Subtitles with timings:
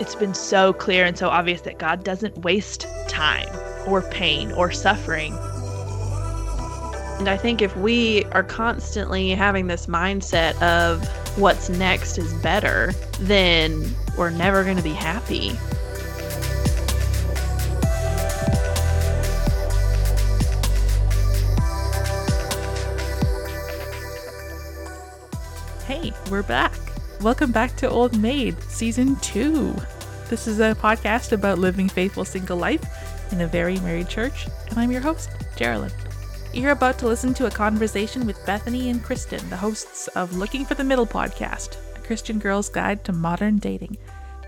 [0.00, 3.48] it's been so clear and so obvious that God doesn't waste time
[3.86, 5.32] or pain or suffering.
[7.18, 11.06] And I think if we are constantly having this mindset of
[11.38, 15.56] what's next is better, then we're never going to be happy.
[25.86, 26.75] Hey, we're back.
[27.26, 29.74] Welcome back to Old Maid, Season 2.
[30.30, 32.84] This is a podcast about living faithful single life
[33.32, 35.90] in a very married church, and I'm your host, Geraldine.
[36.54, 40.64] You're about to listen to a conversation with Bethany and Kristen, the hosts of Looking
[40.64, 43.98] for the Middle podcast, a Christian girl's guide to modern dating.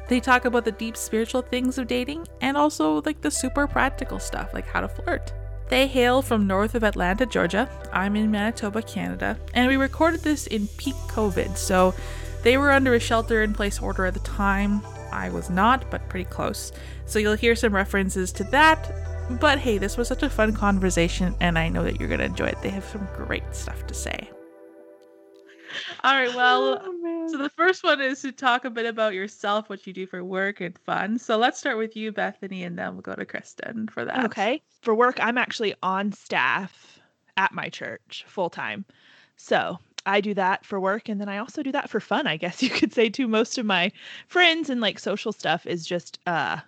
[0.06, 4.20] They talk about the deep spiritual things of dating and also like the super practical
[4.20, 5.32] stuff, like how to flirt.
[5.68, 7.68] They hail from north of Atlanta, Georgia.
[7.92, 11.92] I'm in Manitoba, Canada, and we recorded this in peak COVID, so
[12.42, 14.82] they were under a shelter in place order at the time.
[15.12, 16.72] I was not, but pretty close.
[17.06, 18.90] So you'll hear some references to that.
[19.40, 22.26] But hey, this was such a fun conversation, and I know that you're going to
[22.26, 22.62] enjoy it.
[22.62, 24.30] They have some great stuff to say.
[26.02, 29.68] All right, well, Oh, so the first one is to talk a bit about yourself,
[29.68, 31.18] what you do for work and fun.
[31.18, 34.24] So let's start with you, Bethany, and then we'll go to Kristen for that.
[34.26, 34.62] Okay.
[34.80, 36.98] For work, I'm actually on staff
[37.36, 38.86] at my church full time.
[39.36, 41.08] So I do that for work.
[41.08, 43.28] And then I also do that for fun, I guess you could say, too.
[43.28, 43.92] Most of my
[44.26, 46.58] friends and like social stuff is just uh,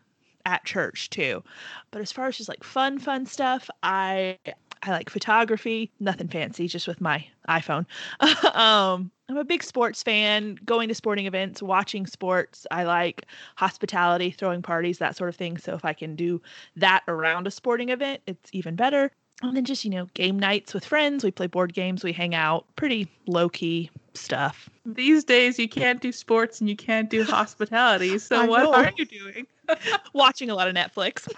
[0.45, 1.43] at church, too.
[1.91, 4.39] But as far as just like fun, fun stuff, I.
[4.83, 7.85] I like photography, nothing fancy, just with my iPhone.
[8.57, 12.67] um, I'm a big sports fan, going to sporting events, watching sports.
[12.71, 15.59] I like hospitality, throwing parties, that sort of thing.
[15.59, 16.41] So if I can do
[16.77, 19.13] that around a sporting event, it's even better.
[19.43, 21.25] And then just, you know, game nights with friends.
[21.25, 24.69] We play board games, we hang out, pretty low key stuff.
[24.85, 28.19] These days, you can't do sports and you can't do hospitality.
[28.19, 28.75] So what know.
[28.75, 29.47] are you doing?
[30.13, 31.29] Watching a lot of Netflix.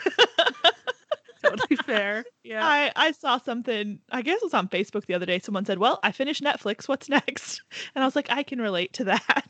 [1.43, 2.25] totally fair.
[2.43, 2.67] Yeah.
[2.67, 5.39] I, I saw something, I guess it was on Facebook the other day.
[5.39, 6.89] Someone said, Well, I finished Netflix.
[6.89, 7.63] What's next?
[7.95, 9.47] And I was like, I can relate to that.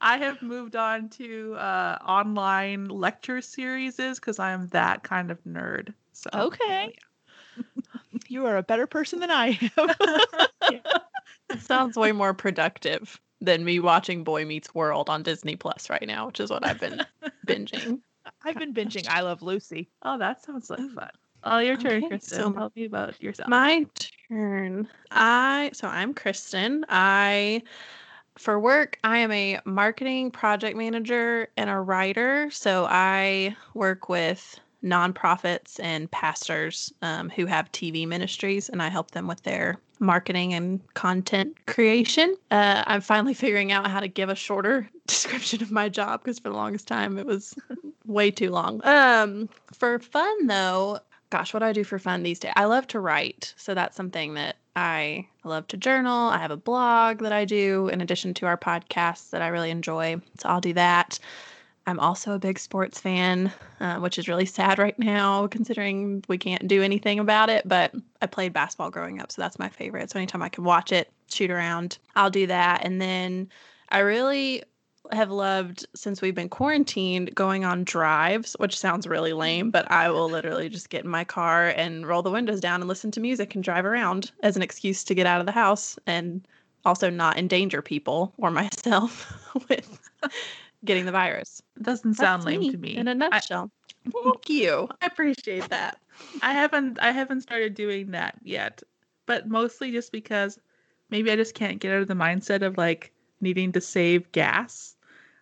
[0.00, 5.42] I have moved on to uh, online lecture series because I am that kind of
[5.42, 5.92] nerd.
[6.18, 6.94] So okay.
[8.26, 9.90] you are a better person than I am.
[11.50, 16.04] It sounds way more productive than me watching Boy Meets World on Disney Plus right
[16.06, 17.06] now, which is what I've been
[17.46, 18.00] binging.
[18.44, 19.88] I've been binging I Love Lucy.
[20.02, 21.10] Oh, that sounds like fun.
[21.44, 22.38] Oh, your turn, Okay, Kristen.
[22.38, 23.48] so- Tell me about yourself.
[23.48, 23.86] My
[24.28, 24.88] turn.
[25.12, 26.84] I so I'm Kristen.
[26.88, 27.62] I
[28.36, 32.50] for work, I am a marketing project manager and a writer.
[32.50, 39.10] So I work with nonprofits and pastors um, who have TV ministries, and I help
[39.10, 42.36] them with their marketing and content creation.
[42.50, 46.38] Uh, I'm finally figuring out how to give a shorter description of my job because
[46.38, 47.54] for the longest time it was
[48.06, 48.80] way too long.
[48.84, 51.00] Um, for fun though,
[51.30, 52.52] gosh, what do I do for fun these days?
[52.56, 53.54] I love to write.
[53.56, 56.28] So that's something that I love to journal.
[56.28, 59.70] I have a blog that I do in addition to our podcasts that I really
[59.70, 60.16] enjoy.
[60.38, 61.18] So I'll do that.
[61.88, 63.50] I'm also a big sports fan,
[63.80, 67.66] uh, which is really sad right now considering we can't do anything about it.
[67.66, 70.10] But I played basketball growing up, so that's my favorite.
[70.10, 72.84] So anytime I can watch it, shoot around, I'll do that.
[72.84, 73.48] And then
[73.88, 74.62] I really
[75.12, 80.10] have loved since we've been quarantined going on drives, which sounds really lame, but I
[80.10, 83.20] will literally just get in my car and roll the windows down and listen to
[83.20, 86.46] music and drive around as an excuse to get out of the house and
[86.84, 89.32] also not endanger people or myself
[89.70, 89.98] with
[90.84, 91.62] getting the virus.
[91.82, 92.96] doesn't sound That's lame to me.
[92.96, 93.70] In a nutshell.
[94.12, 94.88] Thank you.
[95.02, 95.98] I appreciate that.
[96.42, 98.82] I haven't I haven't started doing that yet,
[99.26, 100.58] but mostly just because
[101.10, 104.96] maybe I just can't get out of the mindset of like needing to save gas.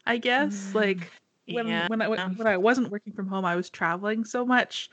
[0.06, 1.10] I guess mm, like
[1.48, 1.86] when Yeah.
[1.88, 4.90] when I when, when I wasn't working from home, I was traveling so much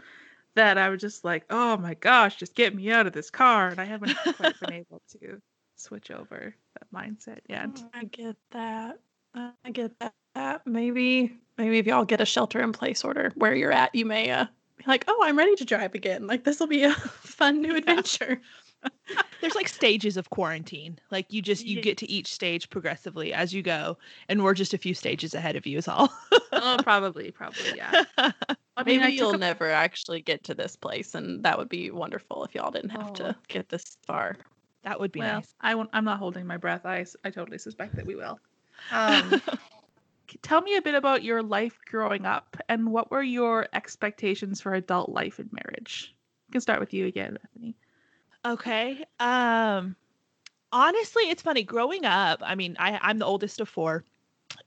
[0.56, 3.70] that I was just like, oh my gosh, just get me out of this car,
[3.70, 5.42] and I haven't quite been able to
[5.76, 7.70] switch over that mindset yet.
[7.84, 9.00] Oh, I get that.
[9.36, 10.14] I get that.
[10.36, 10.66] That.
[10.66, 14.30] Maybe maybe if y'all get a shelter in place order where you're at, you may
[14.32, 14.46] uh
[14.78, 16.28] be like, oh, I'm ready to drive again.
[16.28, 18.42] Like this will be a fun new adventure.
[19.40, 21.00] There's like stages of quarantine.
[21.10, 23.98] Like you just you get to each stage progressively as you go,
[24.28, 26.12] and we're just a few stages ahead of you is all.
[26.52, 28.04] oh, probably, probably, yeah.
[28.18, 31.70] I mean, Maybe I you'll a- never actually get to this place, and that would
[31.70, 33.14] be wonderful if y'all didn't have Oh.
[33.16, 34.36] to get this far.
[34.84, 35.54] that would be well, nice.
[35.62, 36.86] I won't, I'm not holding my breath.
[36.86, 38.40] I, I totally suspect that we will.
[38.92, 39.40] Um, c-
[40.42, 44.74] tell me a bit about your life growing up and what were your expectations for
[44.74, 46.14] adult life and marriage?
[46.48, 47.76] We can start with you again, Bethany.
[48.46, 49.06] Okay.
[49.20, 49.96] Um
[50.72, 52.42] honestly, it's funny growing up.
[52.44, 54.04] I mean, I I'm the oldest of four.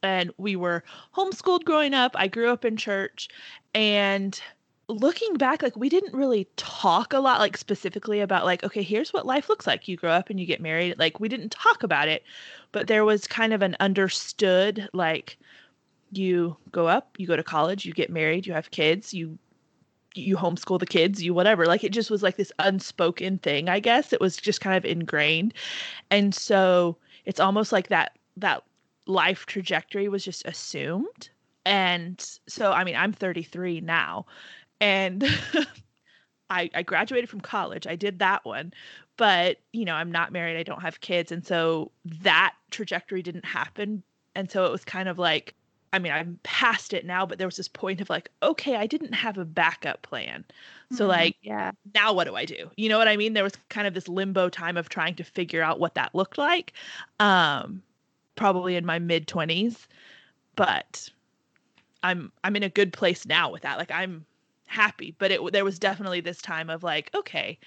[0.02, 0.84] and we were
[1.14, 2.12] homeschooled growing up.
[2.16, 3.28] I grew up in church
[3.74, 4.40] and
[4.88, 9.12] looking back like we didn't really talk a lot like specifically about like okay here's
[9.12, 9.88] what life looks like.
[9.88, 10.98] You grow up and you get married.
[10.98, 12.22] Like we didn't talk about it
[12.72, 15.38] but there was kind of an understood like
[16.12, 19.38] you go up you go to college you get married you have kids you
[20.14, 21.66] you homeschool the kids you whatever.
[21.66, 24.12] Like it just was like this unspoken thing i guess.
[24.12, 25.54] It was just kind of ingrained.
[26.10, 28.62] And so it's almost like that that
[29.06, 31.30] life trajectory was just assumed.
[31.64, 34.26] And so i mean i'm 33 now
[34.80, 35.24] and
[36.50, 37.86] I, I graduated from college.
[37.86, 38.72] I did that one,
[39.16, 40.56] but you know, I'm not married.
[40.58, 44.02] I don't have kids, and so that trajectory didn't happen.
[44.34, 45.54] And so it was kind of like,
[45.92, 48.86] I mean, I'm past it now, but there was this point of like, okay, I
[48.86, 50.44] didn't have a backup plan.
[50.92, 51.08] So Mhm.
[51.08, 51.72] like, Yeah.
[51.94, 52.70] now what do I do?
[52.76, 53.32] You know what I mean?
[53.32, 56.38] There was kind of this limbo time of trying to figure out what that looked
[56.38, 56.72] like.
[57.20, 57.82] Um,
[58.36, 59.88] probably in my mid 20s,
[60.56, 61.08] but
[62.02, 63.78] I'm I'm in a good place now with that.
[63.78, 64.26] Like I'm
[64.66, 67.58] happy, but it there was definitely this time of like, okay,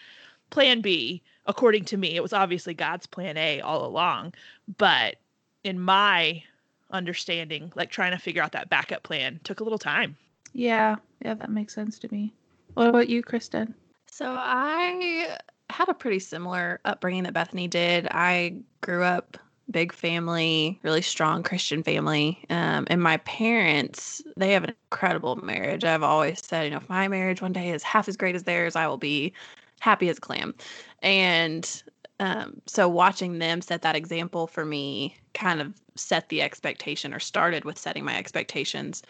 [0.49, 4.33] plan B, according to me, it was obviously God's plan A all along,
[4.77, 5.15] but
[5.63, 6.43] in my
[6.91, 10.17] understanding, like trying to figure out that backup plan took a little time.
[10.53, 12.33] Yeah, yeah, that makes sense to me.
[12.73, 13.75] What about you, Kristen?
[14.11, 15.37] So I
[15.69, 18.07] had a pretty similar upbringing that Bethany did.
[18.09, 19.37] I grew up
[19.71, 22.43] big family, really strong Christian family.
[22.49, 25.83] Um, and my parents, they have an incredible marriage.
[25.83, 28.43] I've always said, you know, if my marriage one day is half as great as
[28.43, 29.33] theirs, I will be
[29.79, 30.55] happy as a clam.
[31.01, 31.83] And
[32.19, 37.19] um, so watching them set that example for me kind of set the expectation or
[37.19, 39.03] started with setting my expectations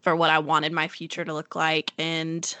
[0.00, 1.92] for what I wanted my future to look like.
[1.98, 2.56] And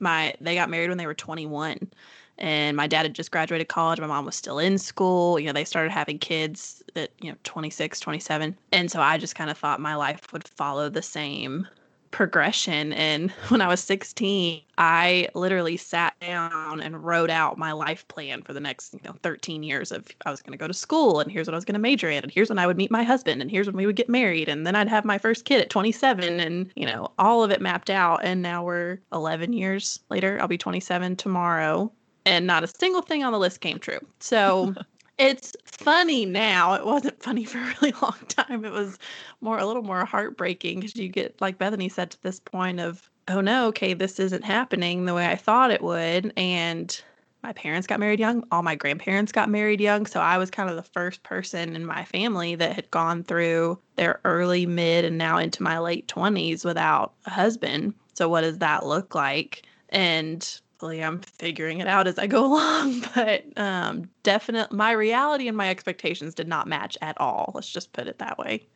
[0.00, 1.90] my they got married when they were 21
[2.38, 4.00] and my dad had just graduated college.
[4.00, 5.38] My mom was still in school.
[5.38, 9.34] You know they started having kids at you know 26 27 and so i just
[9.34, 11.66] kind of thought my life would follow the same
[12.10, 12.92] progression.
[12.94, 18.42] And when i was 16 i literally sat down and wrote out my life plan
[18.42, 21.20] for the next you know 13 years of i was going to go to school
[21.20, 22.90] and here's what i was going to major in and here's when i would meet
[22.90, 25.44] my husband and here's when we would get married and then i'd have my first
[25.44, 28.20] kid at 27 and you know all of it mapped out.
[28.22, 31.92] And now we're 11 years later i'll be 27 tomorrow
[32.28, 34.74] and not a single thing on the list came true so
[35.18, 36.74] it's funny now.
[36.74, 38.64] It wasn't funny for a really long time.
[38.64, 38.98] It was
[39.40, 43.10] more a little more heartbreaking because you get like Bethany said to this point of,
[43.26, 46.32] oh no, okay, this isn't happening the way I thought it would.
[46.36, 47.00] And
[47.42, 48.44] my parents got married young.
[48.50, 50.06] All my grandparents got married young.
[50.06, 53.78] So I was kind of the first person in my family that had gone through
[53.96, 57.94] their early, mid, and now into my late 20s without a husband.
[58.14, 59.64] So what does that look like?
[59.90, 65.56] And I'm figuring it out as I go along, but um, definitely my reality and
[65.56, 67.52] my expectations did not match at all.
[67.54, 68.66] Let's just put it that way.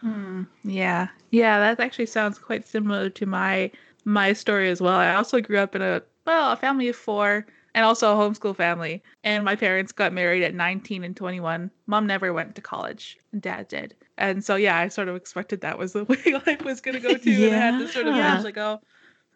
[0.00, 0.42] Hmm.
[0.64, 3.70] Yeah, yeah, that actually sounds quite similar to my
[4.04, 4.96] my story as well.
[4.98, 8.56] I also grew up in a well, a family of four, and also a homeschool
[8.56, 9.02] family.
[9.24, 11.70] And my parents got married at 19 and 21.
[11.86, 13.94] Mom never went to college, dad did.
[14.18, 17.00] And so yeah, I sort of expected that was the way life was going to
[17.00, 17.44] go too.
[17.46, 18.28] And I had to sort of Yeah.
[18.28, 18.80] eventually go,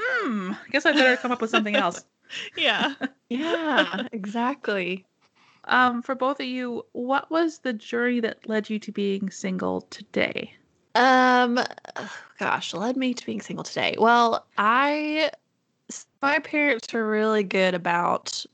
[0.01, 2.05] hmm, I guess I better come up with something else.
[2.57, 2.95] Yeah.
[3.29, 5.05] Yeah, exactly.
[5.65, 9.81] Um, for both of you, what was the journey that led you to being single
[9.81, 10.53] today?
[10.95, 11.59] Um,
[12.39, 13.97] gosh, led me to being single today.
[13.99, 15.33] Well, I,
[16.23, 18.45] my parents were really good about.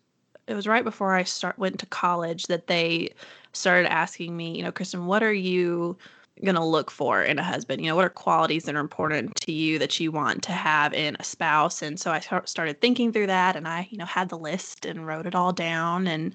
[0.47, 3.13] It was right before I start went to college that they
[3.53, 5.99] started asking me, you know, Kristen, what are you
[6.45, 7.83] gonna look for in a husband?
[7.83, 10.93] You know, what are qualities that are important to you that you want to have
[10.93, 11.83] in a spouse?
[11.83, 15.07] And so I started thinking through that, and I, you know, had the list and
[15.07, 16.35] wrote it all down and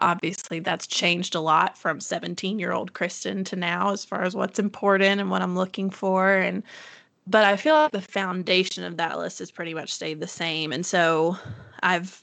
[0.00, 4.34] obviously that's changed a lot from 17 year old kristen to now as far as
[4.34, 6.62] what's important and what i'm looking for and
[7.26, 10.72] but i feel like the foundation of that list has pretty much stayed the same
[10.72, 11.36] and so
[11.82, 12.22] i've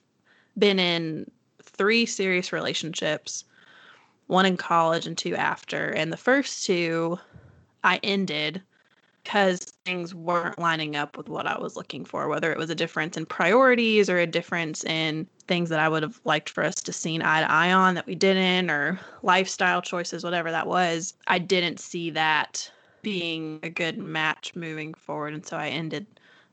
[0.58, 1.30] been in
[1.62, 3.44] three serious relationships
[4.28, 7.18] one in college and two after and the first two
[7.84, 8.62] i ended
[9.26, 12.76] because things weren't lining up with what I was looking for, whether it was a
[12.76, 16.76] difference in priorities or a difference in things that I would have liked for us
[16.76, 21.16] to seen eye to eye on that we didn't, or lifestyle choices, whatever that was.
[21.26, 25.34] I didn't see that being a good match moving forward.
[25.34, 26.06] And so I ended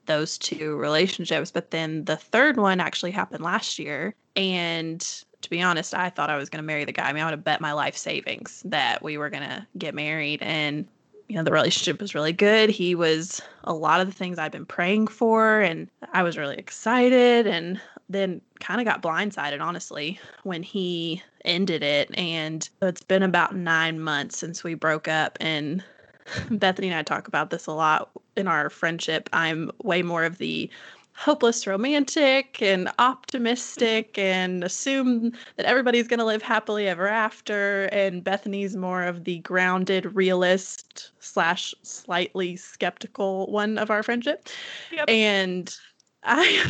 [0.07, 1.51] those two relationships.
[1.51, 4.15] But then the third one actually happened last year.
[4.35, 5.07] And
[5.43, 7.09] to be honest, I thought I was going to marry the guy.
[7.09, 9.95] I mean, I would have bet my life savings that we were going to get
[9.95, 10.43] married.
[10.43, 10.87] And
[11.29, 14.53] you know the relationship was really good he was a lot of the things i'd
[14.53, 17.81] been praying for and i was really excited and
[18.11, 23.99] then kind of got blindsided honestly when he ended it and it's been about nine
[23.99, 25.83] months since we broke up and
[26.51, 29.29] Bethany and I talk about this a lot in our friendship.
[29.33, 30.71] I'm way more of the
[31.15, 38.25] hopeless romantic and optimistic and assume that everybody's going to live happily ever after and
[38.25, 44.49] bethany's more of the grounded realist slash slightly skeptical one of our friendship
[44.91, 45.09] Yep.
[45.09, 45.77] and
[46.25, 46.67] i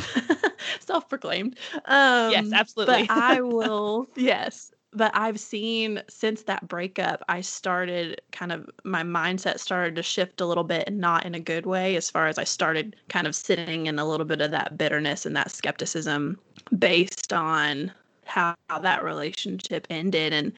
[0.80, 1.56] self-proclaimed
[1.86, 3.06] um Yes, absolutely.
[3.06, 9.02] but i will yes but I've seen since that breakup, I started kind of my
[9.02, 12.28] mindset started to shift a little bit and not in a good way, as far
[12.28, 15.50] as I started kind of sitting in a little bit of that bitterness and that
[15.50, 16.38] skepticism
[16.78, 17.92] based on
[18.24, 20.32] how, that relationship ended.
[20.32, 20.52] And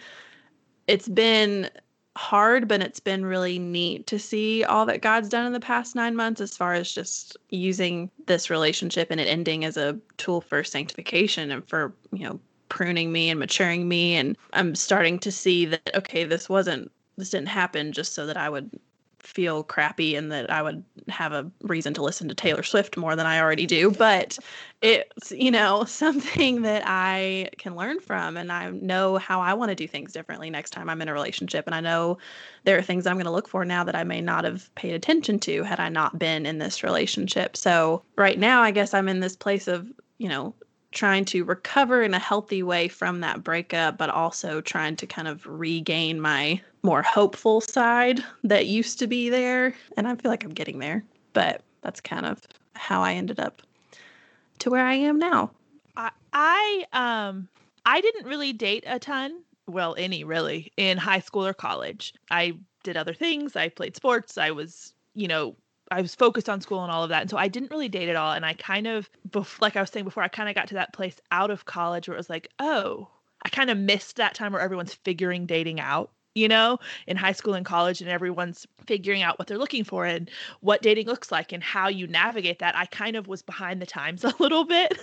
[0.87, 1.71] it's been
[2.17, 5.95] hard, but it's been really neat to see all that God's done in the past
[5.95, 10.41] nine months as far as just using this relationship and it ending as a tool
[10.41, 15.31] for sanctification and for, you know, pruning me and maturing me and i'm starting to
[15.31, 18.71] see that okay this wasn't this didn't happen just so that i would
[19.25, 23.17] feel crappy and that i would have a reason to listen to taylor swift more
[23.17, 23.91] than i already do.
[23.91, 24.39] But
[24.83, 29.71] it's you know something that i can learn from and i know how i want
[29.71, 31.67] to do things differently next time i'm in a relationship.
[31.67, 32.19] And i know
[32.65, 34.95] there are things i'm going to look for now that i may not have paid
[34.95, 37.57] attention to had i not been in this relationship.
[37.57, 40.55] So right now i guess i'm in this place of you know
[40.95, 45.29] trying to recover in a healthy way from that breakup, but also trying to kind
[45.29, 49.75] of regain my more hopeful side that used to be there.
[49.97, 52.41] And I feel like I'm getting there, but that's kind of
[52.75, 53.63] how I ended up
[54.61, 55.51] to where I am now.
[55.97, 57.49] I, I um
[57.87, 62.15] I didn't really date a ton, well, any really, in high school or college.
[62.31, 63.57] I did other things.
[63.57, 64.39] I played sports.
[64.39, 65.57] I was, you know,
[65.91, 67.23] I was focused on school and all of that.
[67.23, 68.33] And so I didn't really date at all.
[68.33, 70.75] And I kind of, bef- like I was saying before, I kind of got to
[70.75, 73.09] that place out of college where it was like, oh,
[73.45, 77.33] I kind of missed that time where everyone's figuring dating out, you know, in high
[77.33, 81.31] school and college, and everyone's figuring out what they're looking for and what dating looks
[81.33, 82.77] like and how you navigate that.
[82.77, 84.99] I kind of was behind the times a little bit.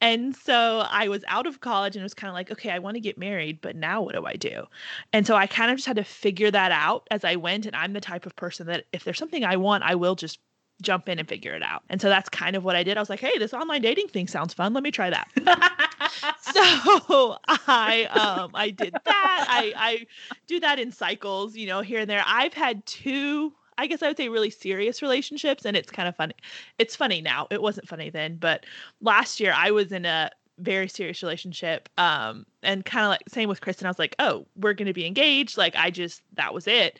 [0.00, 2.94] And so I was out of college and was kind of like, okay, I want
[2.94, 4.64] to get married, but now what do I do?
[5.12, 7.66] And so I kind of just had to figure that out as I went.
[7.66, 10.38] And I'm the type of person that if there's something I want, I will just
[10.82, 11.82] jump in and figure it out.
[11.88, 12.96] And so that's kind of what I did.
[12.96, 14.72] I was like, hey, this online dating thing sounds fun.
[14.72, 15.28] Let me try that.
[16.40, 19.46] so I um I did that.
[19.48, 20.06] I I
[20.46, 22.22] do that in cycles, you know, here and there.
[22.26, 26.16] I've had two I guess I would say really serious relationships and it's kind of
[26.16, 26.34] funny.
[26.78, 27.46] It's funny now.
[27.50, 28.64] It wasn't funny then, but
[29.00, 33.48] last year I was in a very serious relationship um and kind of like same
[33.48, 36.54] with Kristen I was like, "Oh, we're going to be engaged." Like I just that
[36.54, 36.98] was it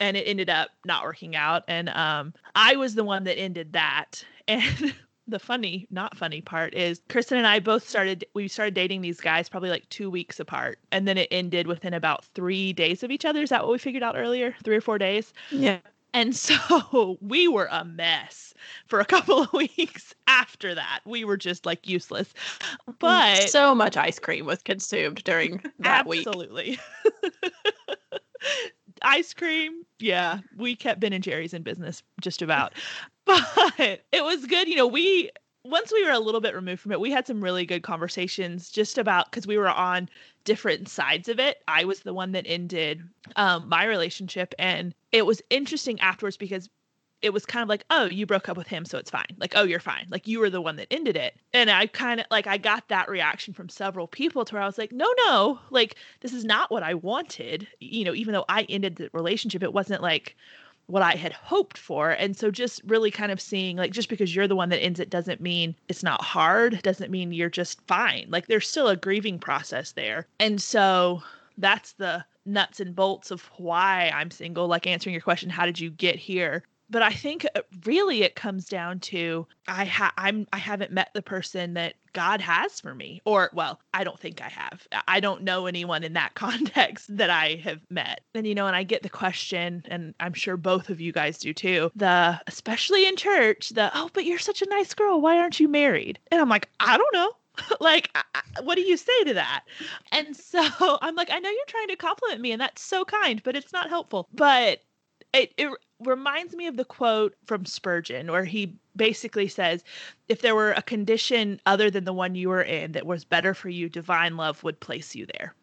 [0.00, 3.72] and it ended up not working out and um i was the one that ended
[3.72, 4.94] that and
[5.28, 9.20] the funny not funny part is kristen and i both started we started dating these
[9.20, 13.10] guys probably like two weeks apart and then it ended within about three days of
[13.10, 15.78] each other is that what we figured out earlier three or four days Yeah.
[16.12, 18.52] and so we were a mess
[18.86, 22.34] for a couple of weeks after that we were just like useless
[22.98, 26.26] but so much ice cream was consumed during that week.
[26.26, 26.78] Absolutely.
[29.04, 29.84] Ice cream.
[29.98, 32.74] Yeah, we kept Ben and Jerry's in business just about.
[33.24, 34.66] But it was good.
[34.66, 35.30] You know, we
[35.64, 38.68] once we were a little bit removed from it, we had some really good conversations
[38.68, 40.08] just about because we were on
[40.44, 41.62] different sides of it.
[41.68, 43.02] I was the one that ended
[43.36, 46.68] um, my relationship, and it was interesting afterwards because
[47.22, 49.36] it was kind of like, oh, you broke up with him, so it's fine.
[49.38, 50.06] Like, oh, you're fine.
[50.10, 51.36] Like, you were the one that ended it.
[51.52, 54.66] And I kind of like, I got that reaction from several people to where I
[54.66, 57.68] was like, no, no, like, this is not what I wanted.
[57.80, 60.36] You know, even though I ended the relationship, it wasn't like
[60.86, 62.10] what I had hoped for.
[62.10, 65.00] And so just really kind of seeing like, just because you're the one that ends
[65.00, 68.26] it doesn't mean it's not hard, doesn't mean you're just fine.
[68.28, 70.26] Like, there's still a grieving process there.
[70.40, 71.22] And so
[71.56, 74.66] that's the nuts and bolts of why I'm single.
[74.66, 76.64] Like, answering your question, how did you get here?
[76.92, 81.10] But I think uh, really it comes down to I ha- I'm I haven't met
[81.14, 84.86] the person that God has for me or well I don't think I have.
[85.08, 88.20] I don't know anyone in that context that I have met.
[88.34, 91.38] And you know and I get the question and I'm sure both of you guys
[91.38, 95.20] do too the especially in church the oh but you're such a nice girl.
[95.20, 96.18] Why aren't you married?
[96.30, 97.32] And I'm like I don't know.
[97.80, 98.10] Like
[98.62, 99.64] what do you say to that?
[100.10, 100.62] And so
[101.02, 103.72] i'm like i know you're trying to compliment me and that's so kind but it's
[103.72, 104.28] not helpful.
[104.32, 104.80] But
[105.32, 105.70] it, it
[106.00, 109.84] reminds me of the quote from spurgeon where he basically says
[110.28, 113.54] if there were a condition other than the one you were in that was better
[113.54, 115.54] for you divine love would place you there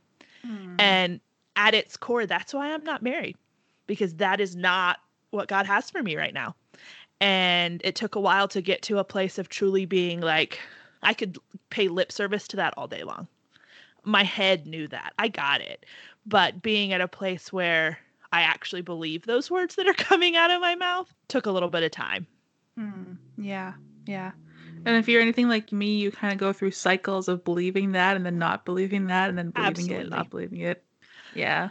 [0.43, 0.75] hmm.
[0.79, 1.19] and
[1.55, 3.35] at its core that's why i'm not married
[3.85, 4.99] because that is not
[5.31, 6.55] what god has for me right now
[7.21, 10.59] and it took a while to get to a place of truly being like
[11.01, 11.37] I could
[11.69, 13.27] pay lip service to that all day long.
[14.03, 15.13] My head knew that.
[15.17, 15.85] I got it.
[16.25, 17.99] But being at a place where
[18.31, 21.69] I actually believe those words that are coming out of my mouth took a little
[21.69, 22.27] bit of time.
[22.77, 23.13] Hmm.
[23.37, 23.73] Yeah.
[24.05, 24.31] Yeah.
[24.85, 28.15] And if you're anything like me, you kind of go through cycles of believing that
[28.15, 30.05] and then not believing that and then believing Absolutely.
[30.05, 30.83] it, not believing it.
[31.35, 31.69] Yeah.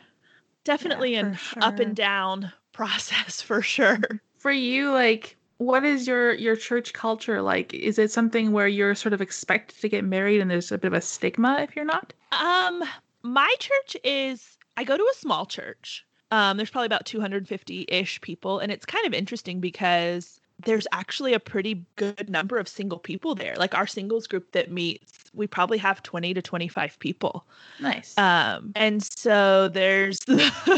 [0.65, 4.01] Definitely Yeah, an for up and down process for sure.
[4.37, 7.73] For you, like, what is your your church culture like?
[7.75, 10.89] Is it something where you're sort of expected to get married and there's a bit
[10.89, 12.13] of a stigma if you're not?
[12.33, 12.85] Um,
[13.23, 16.05] my church is I go to a small church.
[16.31, 21.41] Um, there's probably about 250-ish people, and it's kind of interesting because there's actually a
[21.41, 23.55] pretty good number of single people there.
[23.57, 27.47] Like our singles group that meets, we probably have 20 to 25 people.
[27.81, 28.19] Nice.
[28.19, 30.19] Um, and so there's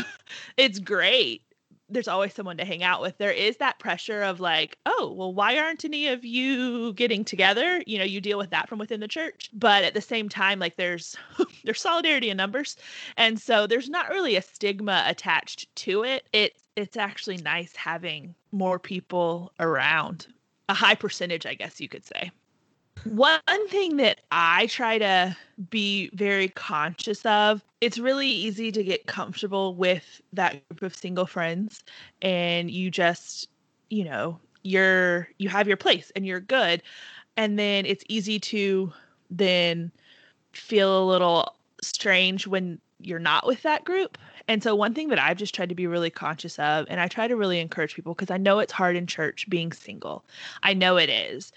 [0.57, 1.43] it's great.
[1.91, 3.19] There's always someone to hang out with.
[3.19, 7.83] There is that pressure of like, oh, well, why aren't any of you getting together?
[7.87, 9.51] You know, you deal with that from within the church.
[9.53, 11.17] But at the same time, like there's
[11.65, 12.77] there's solidarity in numbers.
[13.17, 16.27] And so there's not really a stigma attached to it.
[16.33, 20.27] It's it's actually nice having more people around.
[20.69, 22.31] A high percentage, I guess you could say.
[23.05, 25.37] One thing that I try to
[25.71, 31.27] be very conscious of, it's really easy to get comfortable with that group of single
[31.27, 31.83] friends
[32.21, 33.49] and you just,
[33.89, 36.83] you know, you're you have your place and you're good.
[37.37, 38.93] And then it's easy to
[39.31, 39.91] then
[40.53, 44.19] feel a little strange when you're not with that group.
[44.47, 47.09] And so one thing that I've just tried to be really conscious of and I
[47.09, 50.25] try to really encourage people because I know it's hard in church being single.
[50.63, 51.53] I know it is.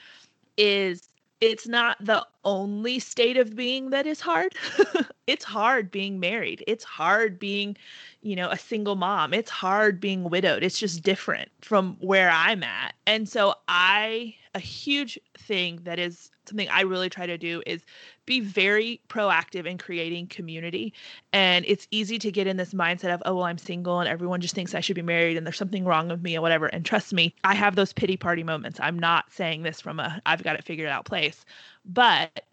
[0.56, 1.10] Is
[1.42, 4.54] it's not the only state of being that is hard.
[5.28, 6.63] it's hard being married.
[6.68, 7.75] It's hard being,
[8.22, 9.34] you know, a single mom.
[9.34, 10.63] It's hard being widowed.
[10.63, 12.96] It's just different from where I'm at.
[13.06, 17.81] And so I a huge thing that is something I really try to do is
[18.25, 20.93] be very proactive in creating community.
[21.31, 24.41] And it's easy to get in this mindset of, oh, well, I'm single and everyone
[24.41, 26.68] just thinks I should be married and there's something wrong with me or whatever.
[26.68, 28.79] And trust me, I have those pity party moments.
[28.79, 31.46] I'm not saying this from a I've got it figured out place,
[31.85, 32.46] but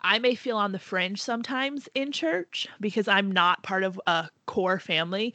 [0.00, 4.28] I may feel on the fringe sometimes in church because I'm not part of a
[4.46, 5.34] core family,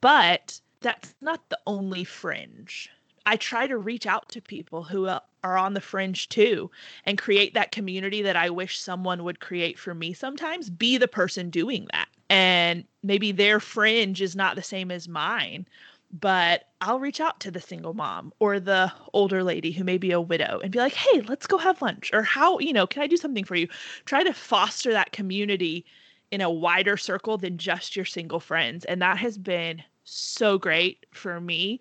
[0.00, 2.90] but that's not the only fringe.
[3.26, 6.70] I try to reach out to people who uh, are on the fringe too
[7.04, 10.70] and create that community that I wish someone would create for me sometimes.
[10.70, 12.08] Be the person doing that.
[12.28, 15.66] And maybe their fringe is not the same as mine,
[16.12, 20.12] but I'll reach out to the single mom or the older lady who may be
[20.12, 22.10] a widow and be like, hey, let's go have lunch.
[22.12, 23.68] Or how, you know, can I do something for you?
[24.04, 25.84] Try to foster that community
[26.30, 28.84] in a wider circle than just your single friends.
[28.84, 31.80] And that has been so great for me.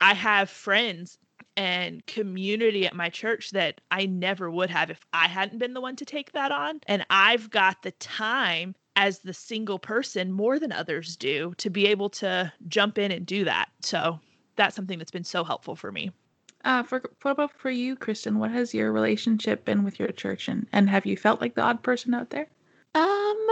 [0.00, 1.18] I have friends
[1.56, 5.80] and community at my church that I never would have if I hadn't been the
[5.80, 6.80] one to take that on.
[6.86, 11.86] And I've got the time as the single person more than others do to be
[11.86, 13.68] able to jump in and do that.
[13.82, 14.20] So
[14.56, 16.12] that's something that's been so helpful for me.
[16.64, 18.38] Uh, for what about for you, Kristen?
[18.38, 21.62] What has your relationship been with your church, and and have you felt like the
[21.62, 22.48] odd person out there?
[22.94, 23.46] Um,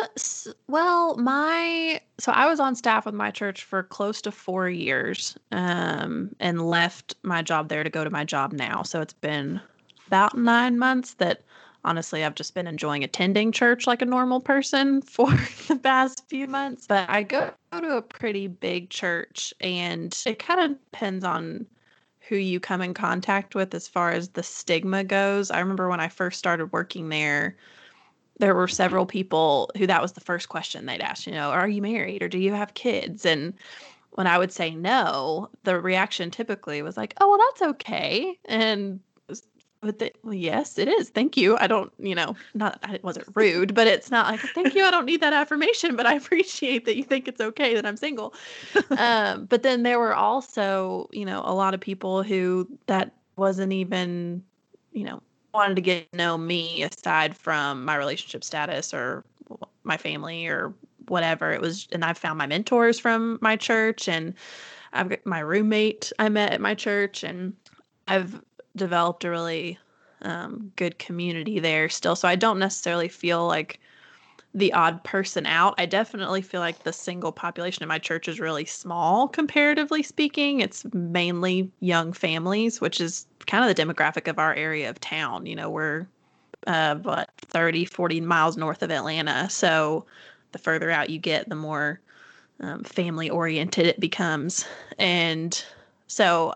[0.66, 5.36] well, my so I was on staff with my church for close to 4 years.
[5.52, 8.82] Um, and left my job there to go to my job now.
[8.82, 9.60] So it's been
[10.06, 11.42] about 9 months that
[11.84, 15.30] honestly I've just been enjoying attending church like a normal person for
[15.68, 16.86] the past few months.
[16.86, 21.66] But I go to a pretty big church and it kind of depends on
[22.20, 25.50] who you come in contact with as far as the stigma goes.
[25.50, 27.56] I remember when I first started working there,
[28.38, 31.68] there were several people who that was the first question they'd ask, you know, are
[31.68, 33.26] you married or do you have kids?
[33.26, 33.54] And
[34.12, 38.38] when I would say no, the reaction typically was like, oh, well, that's okay.
[38.46, 39.00] And
[39.80, 41.10] but the, well, yes, it is.
[41.10, 41.56] Thank you.
[41.56, 44.84] I don't, you know, not, it wasn't rude, but it's not like, thank you.
[44.84, 47.96] I don't need that affirmation, but I appreciate that you think it's okay that I'm
[47.96, 48.34] single.
[48.98, 53.72] um, but then there were also, you know, a lot of people who that wasn't
[53.72, 54.42] even,
[54.92, 55.22] you know,
[55.58, 59.24] wanted to get to know me aside from my relationship status or
[59.82, 60.72] my family or
[61.08, 61.50] whatever.
[61.50, 64.34] It was and i found my mentors from my church and
[64.92, 67.54] i've got my roommate i met at my church and
[68.06, 68.40] i've
[68.76, 69.78] developed a really
[70.22, 72.14] um, good community there still.
[72.14, 73.80] So i don't necessarily feel like
[74.54, 75.74] the odd person out.
[75.78, 80.60] I definitely feel like the single population in my church is really small comparatively speaking.
[80.60, 85.46] It's mainly young families which is kind of the demographic of our area of town.
[85.46, 86.06] You know we're
[86.66, 89.48] uh, what 30 40 miles north of atlanta.
[89.50, 90.06] So
[90.52, 92.00] the further out you get the more
[92.60, 94.64] um, family oriented it becomes.
[94.98, 95.62] And
[96.08, 96.54] so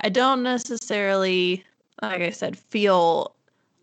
[0.00, 1.64] i don't necessarily
[2.02, 3.33] like i said feel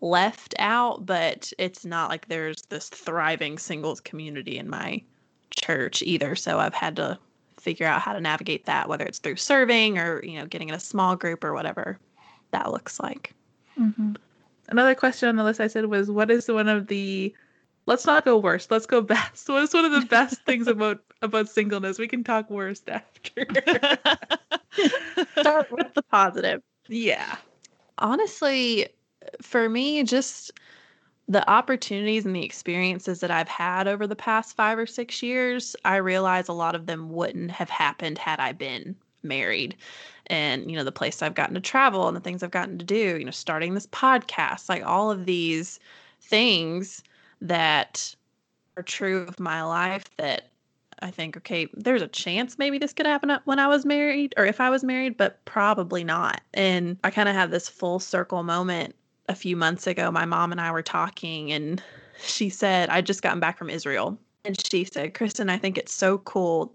[0.02, 5.00] left out but it's not like there's this thriving singles community in my
[5.50, 7.18] church either so i've had to
[7.62, 10.74] figure out how to navigate that, whether it's through serving or, you know, getting in
[10.74, 11.98] a small group or whatever
[12.50, 13.32] that looks like.
[13.78, 14.14] Mm-hmm.
[14.68, 17.32] Another question on the list I said was, what is one of the
[17.86, 21.00] let's not go worst let's go best what is one of the best things about
[21.20, 23.44] about singleness we can talk worst after
[25.40, 26.62] Start with the positive.
[26.88, 27.36] yeah
[27.98, 28.88] Honestly,
[29.40, 30.52] for me, just
[31.28, 35.76] the opportunities and the experiences that I've had over the past five or six years,
[35.84, 39.76] I realize a lot of them wouldn't have happened had I been married.
[40.26, 42.84] And, you know, the place I've gotten to travel and the things I've gotten to
[42.84, 45.78] do, you know, starting this podcast, like all of these
[46.20, 47.02] things
[47.40, 48.14] that
[48.76, 50.48] are true of my life that
[51.00, 54.46] I think, okay, there's a chance maybe this could happen when I was married or
[54.46, 56.40] if I was married, but probably not.
[56.54, 58.94] And I kind of had this full circle moment
[59.32, 60.10] a few months ago.
[60.12, 61.82] My mom and I were talking, and
[62.22, 64.16] she said, I just gotten back from Israel.
[64.44, 66.72] And she said, Kristen, I think it's so cool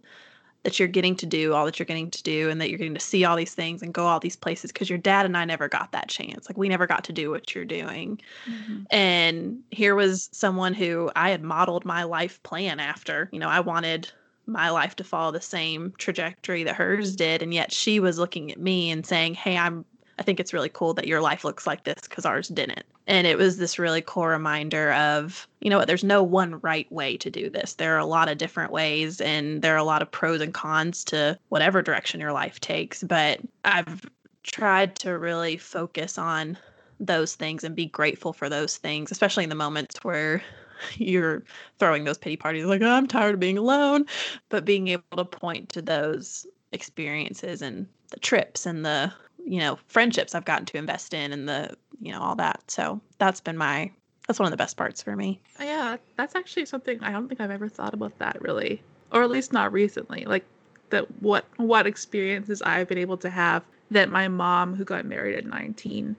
[0.64, 2.94] that you're getting to do all that you're getting to do and that you're getting
[2.94, 5.46] to see all these things and go all these places because your dad and I
[5.46, 6.50] never got that chance.
[6.50, 8.20] Like we never got to do what you're doing.
[8.50, 8.84] Mm-hmm.
[8.90, 13.30] And here was someone who I had modeled my life plan after.
[13.32, 14.12] You know, I wanted
[14.46, 18.52] my life to follow the same trajectory that hers did and yet she was looking
[18.52, 19.86] at me and saying, "Hey, I'm
[20.20, 23.26] I think it's really cool that your life looks like this because ours didn't." And
[23.26, 27.16] it was this really cool reminder of, you know what, there's no one right way
[27.18, 27.76] to do this.
[27.76, 30.54] There are a lot of different ways and there are a lot of pros and
[30.54, 34.06] cons to whatever direction your life takes, but I've
[34.44, 36.58] tried to really focus on
[37.00, 40.44] those things and be grateful for those things, especially in the moments where
[40.96, 41.44] you're
[41.80, 44.06] throwing those pity parties like, oh, I'm tired of being alone.
[44.50, 49.12] But being able to point to those experiences and the trips and the,
[49.46, 52.64] you know, friendships I've gotten to invest in and the, you know, all that.
[52.70, 53.92] So that's been my,
[54.28, 55.40] that's one of the best parts for me.
[55.60, 59.30] yeah that's actually something i don't think i've ever thought about that really or at
[59.30, 60.46] least not recently like
[60.90, 65.36] that what what experiences i've been able to have that my mom who got married
[65.36, 66.16] at 19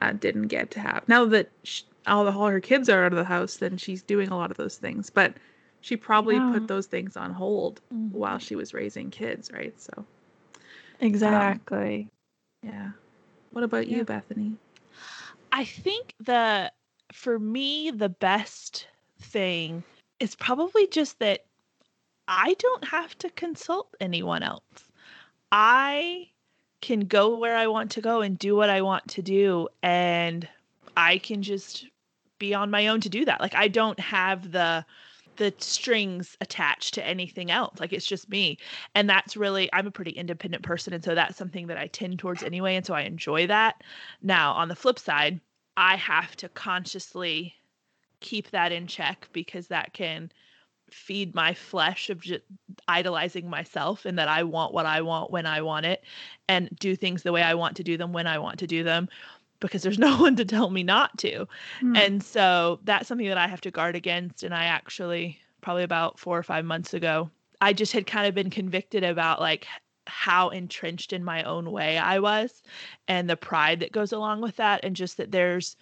[0.00, 3.12] uh, didn't get to have now that she, all, the, all her kids are out
[3.12, 5.32] of the house then she's doing a lot of those things but
[5.80, 6.52] she probably Yeah.
[6.52, 8.12] put those things on hold Mhm.
[8.12, 10.04] while she was raising kids right so
[11.00, 12.08] Exactly.
[12.62, 12.90] yeah
[13.50, 13.98] what about Yeah.
[13.98, 14.56] you bethany
[15.52, 16.72] I think the
[17.12, 18.86] for me the best
[19.20, 19.82] thing
[20.20, 21.44] is probably just that
[22.26, 24.90] I don't have to consult anyone else.
[25.50, 26.28] I
[26.82, 30.46] can go where I want to go and do what I want to do and
[30.96, 31.86] I can just
[32.38, 33.40] be on my own to do that.
[33.40, 34.84] Like I don't have the
[35.38, 37.80] the strings attached to anything else.
[37.80, 38.58] Like it's just me.
[38.94, 42.18] And that's really I'm a pretty independent person and so that's something that I tend
[42.18, 43.82] towards anyway and so I enjoy that.
[44.20, 45.40] Now, on the flip side,
[45.76, 47.54] I have to consciously
[48.20, 50.30] keep that in check because that can
[50.90, 52.42] feed my flesh of just
[52.88, 56.02] idolizing myself and that I want what I want when I want it
[56.48, 58.82] and do things the way I want to do them when I want to do
[58.82, 59.08] them
[59.60, 61.46] because there's no one to tell me not to.
[61.80, 61.96] Hmm.
[61.96, 64.42] And so that's something that I have to guard against.
[64.42, 68.34] And I actually, probably about four or five months ago, I just had kind of
[68.34, 69.66] been convicted about like
[70.06, 72.62] how entrenched in my own way I was
[73.08, 74.84] and the pride that goes along with that.
[74.84, 75.76] And just that there's,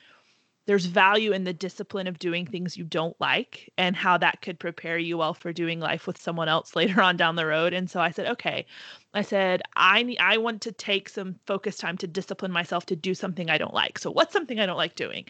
[0.66, 4.58] there's value in the discipline of doing things you don't like and how that could
[4.58, 7.72] prepare you well for doing life with someone else later on down the road.
[7.72, 8.66] And so I said, okay,
[9.14, 12.96] I said, I need, I want to take some focus time to discipline myself to
[12.96, 13.98] do something I don't like.
[13.98, 15.24] So what's something I don't like doing?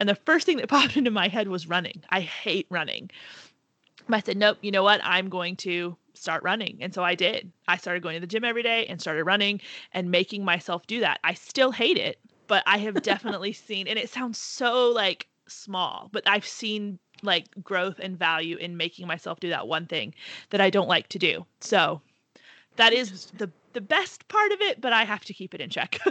[0.00, 2.02] And the first thing that popped into my head was running.
[2.08, 3.10] I hate running.
[4.10, 5.00] I said, nope, you know what?
[5.04, 6.78] I'm going to start running.
[6.80, 7.52] And so I did.
[7.68, 9.60] I started going to the gym every day and started running
[9.92, 11.20] and making myself do that.
[11.22, 16.10] I still hate it, but I have definitely seen, and it sounds so like small,
[16.12, 20.14] but I've seen like growth and value in making myself do that one thing
[20.50, 21.46] that I don't like to do.
[21.60, 22.02] So
[22.76, 25.70] that is the the best part of it, but I have to keep it in
[25.70, 25.98] check.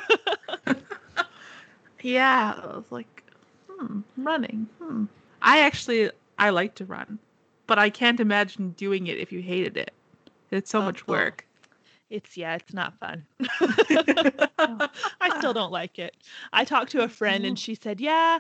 [2.02, 3.24] Yeah, I was like,
[3.70, 4.68] hmm, running.
[4.82, 5.06] Hmm.
[5.42, 7.20] I actually I like to run,
[7.66, 9.94] but I can't imagine doing it if you hated it.
[10.52, 11.47] It's so Oh, much work.
[12.10, 13.26] It's yeah, it's not fun.
[13.50, 16.16] I still don't like it.
[16.54, 17.62] I talked to a friend and mm-hmm.
[17.62, 18.40] she said, "Yeah,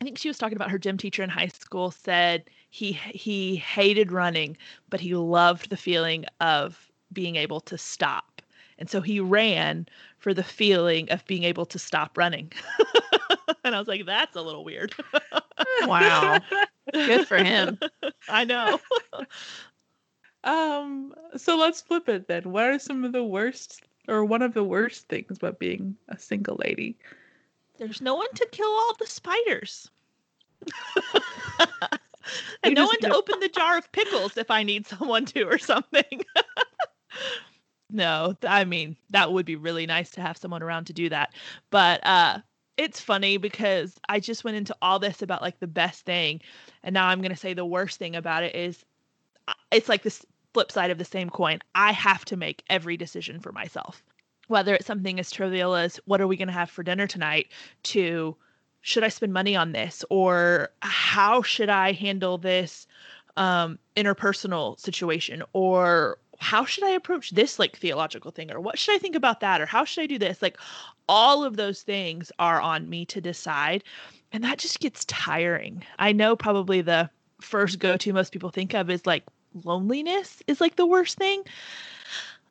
[0.00, 3.56] I think she was talking about her gym teacher in high school said he he
[3.56, 4.56] hated running,
[4.90, 8.42] but he loved the feeling of being able to stop.
[8.78, 9.86] And so he ran
[10.18, 12.52] for the feeling of being able to stop running."
[13.64, 14.94] and I was like, "That's a little weird."
[15.82, 16.38] Wow.
[16.92, 17.78] Good for him.
[18.28, 18.80] I know.
[20.44, 22.50] Um, so let's flip it then.
[22.50, 26.18] What are some of the worst or one of the worst things about being a
[26.18, 26.96] single lady?
[27.78, 29.90] There's no one to kill all the spiders.
[32.62, 35.58] And no one to open the jar of pickles if I need someone to or
[35.58, 36.22] something.
[37.90, 41.34] no, I mean, that would be really nice to have someone around to do that.
[41.70, 42.38] But uh
[42.78, 46.40] it's funny because I just went into all this about like the best thing
[46.82, 48.82] and now I'm going to say the worst thing about it is
[49.46, 51.58] uh, it's like this flip side of the same coin.
[51.74, 54.02] I have to make every decision for myself.
[54.48, 57.48] Whether it's something as trivial as what are we going to have for dinner tonight
[57.84, 58.36] to
[58.82, 62.86] should I spend money on this or how should I handle this
[63.36, 68.94] um interpersonal situation or how should I approach this like theological thing or what should
[68.94, 70.58] I think about that or how should I do this like
[71.08, 73.84] all of those things are on me to decide
[74.32, 75.84] and that just gets tiring.
[75.98, 77.08] I know probably the
[77.40, 79.24] first go to most people think of is like
[79.64, 81.42] loneliness is like the worst thing.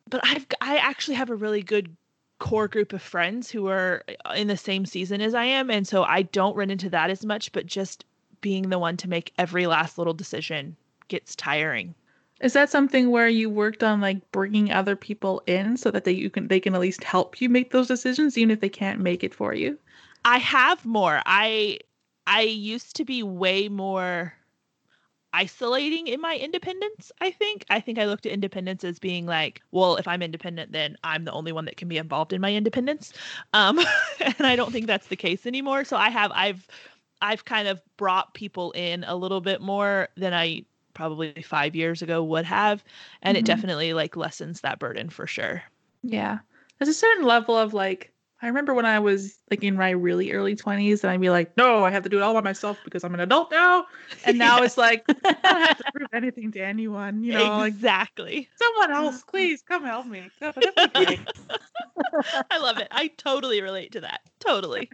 [0.08, 1.94] But I've I actually have a really good
[2.38, 5.86] core group of friends who are uh, in the same season as I am and
[5.86, 8.04] so I don't run into that as much but just
[8.40, 11.94] being the one to make every last little decision gets tiring.
[12.40, 16.12] Is that something where you worked on like bringing other people in so that they
[16.12, 18.98] you can they can at least help you make those decisions even if they can't
[18.98, 19.78] make it for you?
[20.24, 21.22] I have more.
[21.24, 21.78] I
[22.26, 24.34] I used to be way more
[25.32, 27.64] isolating in my independence, I think.
[27.70, 31.24] I think I looked at independence as being like, well, if I'm independent, then I'm
[31.24, 33.12] the only one that can be involved in my independence.
[33.52, 33.78] Um
[34.20, 35.84] and I don't think that's the case anymore.
[35.84, 36.66] So I have I've
[37.20, 40.64] I've kind of brought people in a little bit more than I
[40.94, 42.84] probably 5 years ago would have,
[43.22, 43.38] and Mhm.
[43.38, 45.62] it definitely like lessens that burden for sure.
[46.02, 46.40] Yeah.
[46.78, 48.11] There's a certain level of like
[48.42, 51.56] I remember when I was like in my really early 20s and I'd be like,
[51.56, 53.86] "No, I have to do it all by myself because I'm an adult now."
[54.24, 54.62] And now Yeah.
[54.62, 55.06] it's like
[55.44, 58.48] I don't have to prove anything to anyone, you know, like exactly.
[58.56, 60.32] someone else, please come help me.
[60.40, 61.20] That'd be great.
[62.50, 62.88] I love it.
[62.90, 64.20] I totally relate to that.
[64.40, 64.90] Totally.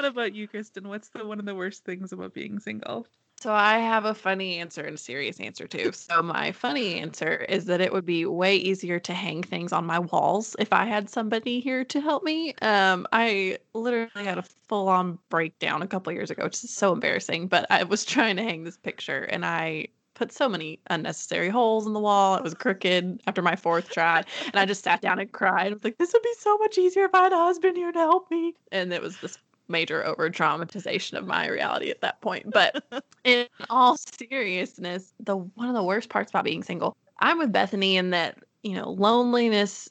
[0.00, 0.88] What about you, Kristen?
[0.88, 3.06] What's the one of the worst things about being single?
[3.38, 5.92] So I have a funny answer and a serious answer too.
[5.94, 9.84] So my funny answer is that it would be way easier to hang things on
[9.84, 12.54] my walls if I had somebody here to help me.
[12.62, 17.48] Um, I literally had a full-on breakdown a couple years ago, which is so embarrassing.
[17.48, 21.86] But I was trying to hang this picture, and I put so many unnecessary holes
[21.86, 22.36] in the wall.
[22.36, 25.72] It was crooked after my fourth try, and I just sat down and cried.
[25.72, 27.92] I was like, "This would be so much easier if I had a husband here
[27.92, 29.36] to help me." And it was this
[29.70, 32.46] major over dramatization of my reality at that point.
[32.52, 32.84] But
[33.24, 37.96] in all seriousness, the one of the worst parts about being single, I'm with Bethany
[37.96, 39.88] in that, you know, loneliness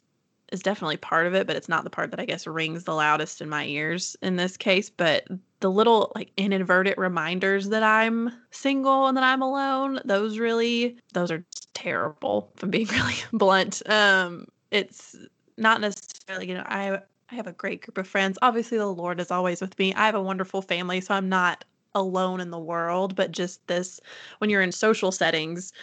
[0.51, 2.95] is definitely part of it, but it's not the part that I guess rings the
[2.95, 4.89] loudest in my ears in this case.
[4.89, 5.27] But
[5.59, 11.31] the little like inadvertent reminders that I'm single and that I'm alone, those really those
[11.31, 13.81] are terrible, if I'm being really blunt.
[13.89, 15.15] Um, it's
[15.57, 18.37] not necessarily, you know, I I have a great group of friends.
[18.41, 19.93] Obviously, the Lord is always with me.
[19.93, 21.63] I have a wonderful family, so I'm not
[21.95, 23.99] alone in the world, but just this
[24.39, 25.73] when you're in social settings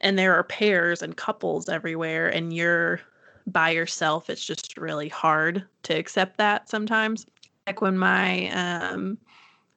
[0.00, 3.00] and there are pairs and couples everywhere and you're
[3.46, 7.26] by yourself, it's just really hard to accept that sometimes.
[7.66, 9.18] Like when my um,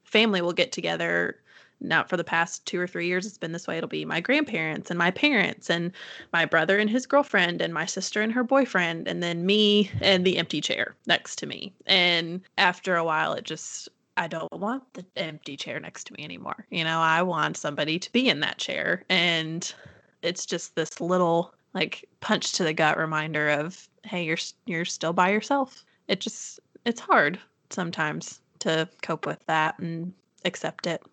[0.03, 1.39] family will get together,
[1.83, 3.77] now for the past two or three years, it's been this way.
[3.77, 5.91] It'll be my grandparents and my parents and
[6.31, 10.25] my brother and his girlfriend and my sister and her boyfriend and then me and
[10.25, 11.73] the empty chair next to me.
[11.85, 16.23] And after a while it just I don't want the empty chair next to me
[16.23, 16.65] anymore.
[16.69, 19.73] You know, I want somebody to be in that chair and
[20.21, 25.13] it's just this little like punch to the gut reminder of hey, you're you're still
[25.13, 25.83] by yourself.
[26.07, 30.13] It just it's hard sometimes to cope with that and
[30.45, 31.03] accept it.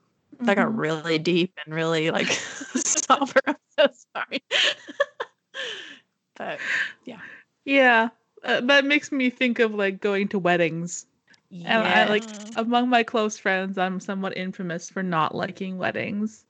[0.46, 0.76] That got Mhm.
[0.76, 2.31] really deep and really like
[2.74, 3.40] somber.
[3.46, 4.42] I'm so sorry.
[6.37, 6.61] but
[7.64, 8.11] Yeah.
[8.44, 11.07] Uh, that makes me think of like going to weddings.
[11.64, 12.24] And I, like,
[12.57, 16.44] Among my close friends, I'm somewhat infamous for not liking weddings.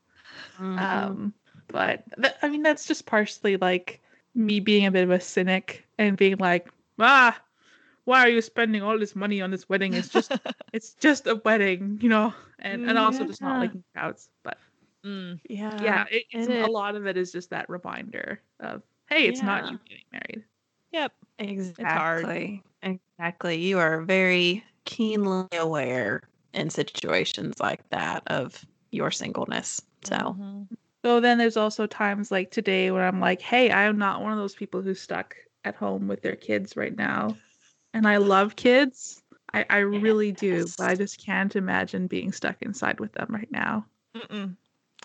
[0.58, 0.78] mhm.
[0.78, 1.34] Um,
[1.68, 4.00] but th- I mean, that's just partially like
[4.34, 7.38] me being a bit of a cynic and being like, ah,
[8.04, 9.94] why are you spending all this money on this wedding?
[9.94, 10.30] It's just,
[10.72, 13.60] it's just a wedding, you know, and and also just not Yeah.
[13.60, 14.30] liking crowds.
[14.42, 14.58] But
[15.04, 15.40] Mm.
[15.48, 19.26] yeah, yeah, it, it's, it a lot of it is just that reminder of, hey,
[19.26, 20.44] it's not you getting married.
[20.92, 21.12] Yep.
[21.38, 22.62] exactly.
[22.82, 23.56] Exactly.
[23.56, 29.80] You are very keenly aware in situations like that of your singleness.
[30.04, 30.68] So Mhm.
[31.04, 34.32] So then there's also times like today where I'm like, hey, I am not one
[34.32, 35.34] of those people who's stuck
[35.64, 37.38] at home with their kids right now.
[37.92, 39.22] And I love kids.
[39.52, 43.50] I, I really do, but I just can't imagine being stuck inside with them right
[43.50, 43.84] now.
[44.16, 44.54] Mm-mm.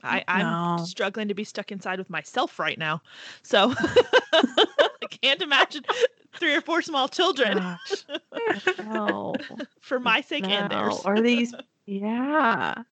[0.03, 0.83] I, I'm No.
[0.83, 3.01] struggling to be stuck inside with myself right now.
[3.41, 3.73] So
[4.33, 5.83] I can't imagine
[6.37, 7.57] three or four small children
[8.83, 9.39] no.
[9.81, 11.01] for my sake and No, theirs.
[11.05, 11.55] Are these,
[11.87, 12.83] yeah.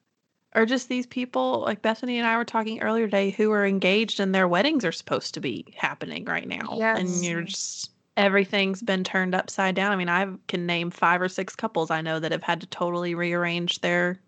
[0.55, 4.19] or just these people like Bethany and I were talking earlier today who are engaged
[4.19, 6.67] and their weddings are supposed to be happening right now.
[6.71, 7.23] And Yes.
[7.23, 9.91] you're just everything's been turned upside down.
[9.91, 12.67] I mean, I can name five or six couples I know that have had to
[12.67, 14.19] totally rearrange their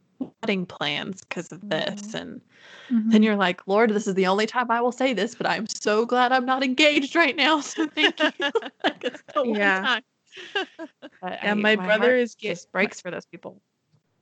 [0.41, 2.13] wedding plans because of this.
[2.13, 2.41] And
[2.91, 3.11] Mhm.
[3.11, 5.67] then you're like, Lord, this is the only time I will say this, but I'm
[5.67, 7.61] so glad I'm not engaged right now.
[7.61, 8.31] So thank you.
[8.83, 9.81] like it's the Yeah.
[9.81, 10.03] time.
[11.21, 13.61] But Yeah, I- my heart brother is just breaks for those people.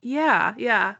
[0.02, 0.95] Yeah, yeah.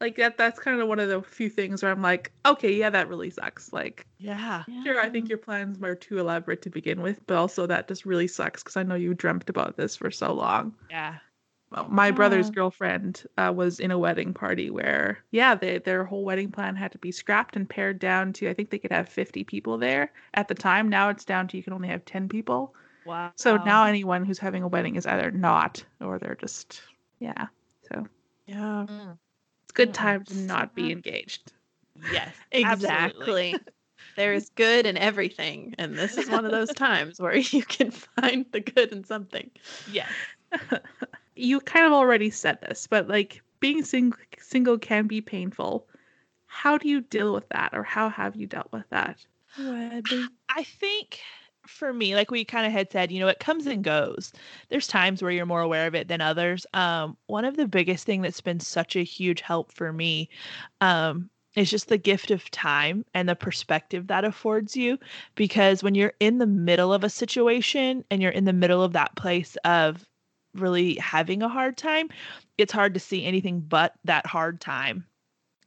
[0.00, 2.90] Like that that's kind of one of the few things where I'm like, okay, yeah,
[2.90, 3.72] that really sucks.
[3.72, 4.64] Like, Yeah.
[4.84, 8.06] sure, I think your plans were too elaborate to begin with, but also that just
[8.06, 10.74] really sucks because I know you dreamt about this for so long.
[10.90, 11.18] Yeah.
[11.70, 16.24] Well, My brother's girlfriend uh, was in a wedding party where, yeah, they, their whole
[16.24, 19.08] wedding plan had to be scrapped and pared down to, I think they could have
[19.08, 20.88] 50 people there at the time.
[20.88, 22.74] Now it's down to you can only have 10 people.
[23.04, 23.32] Wow.
[23.36, 26.80] So now anyone who's having a wedding is either not or they're just,
[27.18, 27.48] yeah.
[27.92, 28.06] So
[28.46, 28.86] Yeah.
[29.68, 31.52] It's a good oh, time to not be engaged.
[32.12, 32.34] Yes.
[32.52, 33.54] Exactly.
[34.16, 35.74] there is good in everything.
[35.76, 39.50] And this is one of those times where you can find the good in something.
[39.92, 40.08] Yes.
[41.36, 45.86] you kind of already said this, but like being sing- single can be painful.
[46.46, 49.18] How do you deal with that, or how have you dealt with that?
[49.58, 51.20] I think
[51.68, 54.32] for me, like we kind of had said, you know, it comes and goes.
[54.68, 56.66] There's times where you're more aware of it than others.
[56.74, 60.28] Um, one of the biggest thing that's been such a huge help for me
[60.80, 64.98] um, is just the gift of time and the perspective that affords you.
[65.34, 68.94] Because when you're in the middle of a situation and you're in the middle of
[68.94, 70.06] that place of
[70.54, 72.08] really having a hard time,
[72.56, 75.04] it's hard to see anything but that hard time.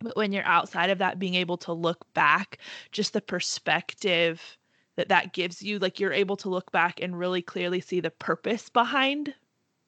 [0.02, 2.58] But when you're outside of that, being able to look back,
[2.92, 4.58] just the perspective
[5.02, 8.12] that that gives you like you're able to look back and really clearly see the
[8.12, 9.34] purpose behind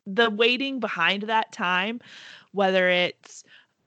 [0.08, 2.02] the waiting behind that time
[2.52, 3.43] whether it's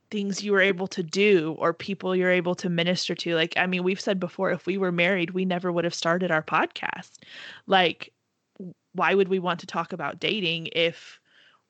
[0.08, 3.34] things you were able to do or people you're able to minister to.
[3.34, 6.30] Like i mean we've said before if we were married we never would have started
[6.30, 7.18] our podcast.
[7.66, 8.12] Like
[8.92, 11.18] why would we want to talk about dating if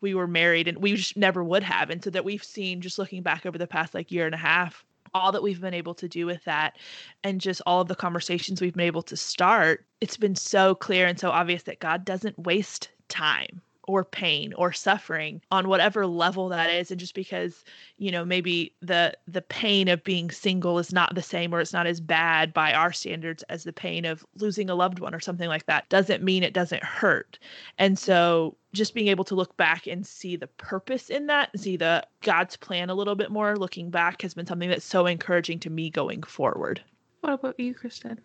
[0.02, 1.88] we were married and we just never would have?
[1.88, 4.38] And so that we've seen just looking back over the past like year and a
[4.38, 4.84] half
[5.16, 6.76] all that we've been able to do with that
[7.24, 11.06] and just all of the conversations we've been able to start it's been so clear
[11.06, 16.48] and so obvious that god doesn't waste time or pain or suffering on whatever level
[16.48, 17.64] that is and just because
[17.98, 21.72] you know maybe the the pain of being single is not the same or it's
[21.72, 25.20] not as bad by our standards as the pain of losing a loved one or
[25.20, 27.38] something like that doesn't mean it doesn't hurt
[27.78, 31.76] and so just being able to look back and see the purpose in that see
[31.76, 35.58] the god's plan a little bit more looking back has been something that's so encouraging
[35.58, 36.82] to me going forward
[37.20, 38.20] What about you, Kristen?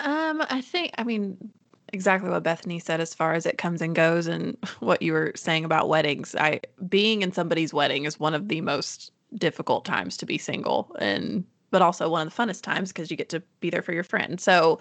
[0.00, 1.52] Um, I think I mean
[1.92, 5.32] exactly what Bethany said as far as it comes and goes and what you were
[5.34, 6.34] saying about weddings.
[6.34, 10.94] I being in somebody's wedding is one of the most difficult times to be single
[10.98, 13.92] and but also one of the funnest times because you get to be there for
[13.92, 14.40] your friend.
[14.40, 14.78] So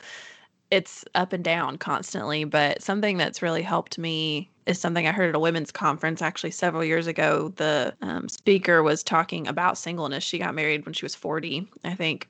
[0.71, 5.29] it's up and down constantly, but something that's really helped me is something I heard
[5.29, 7.49] at a women's conference actually several years ago.
[7.55, 10.23] The um, speaker was talking about singleness.
[10.23, 12.29] She got married when she was 40, I think.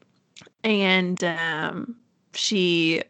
[0.64, 1.96] And um,
[2.34, 3.04] she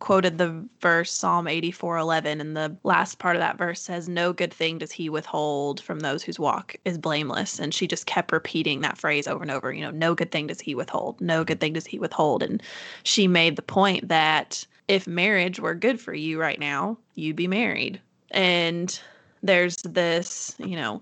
[0.00, 4.52] quoted the verse Psalm 84:11 and the last part of that verse says no good
[4.52, 7.58] thing does he withhold from those whose walk is blameless.
[7.58, 10.46] And she just kept repeating that phrase over and over you know no good thing
[10.46, 11.20] does he withhold.
[11.20, 12.42] No good thing does he withhold.
[12.42, 12.62] And
[13.02, 17.48] she made the point that if marriage were good for you right now you'd be
[17.48, 18.00] married.
[18.30, 18.98] And
[19.42, 21.00] there's this you know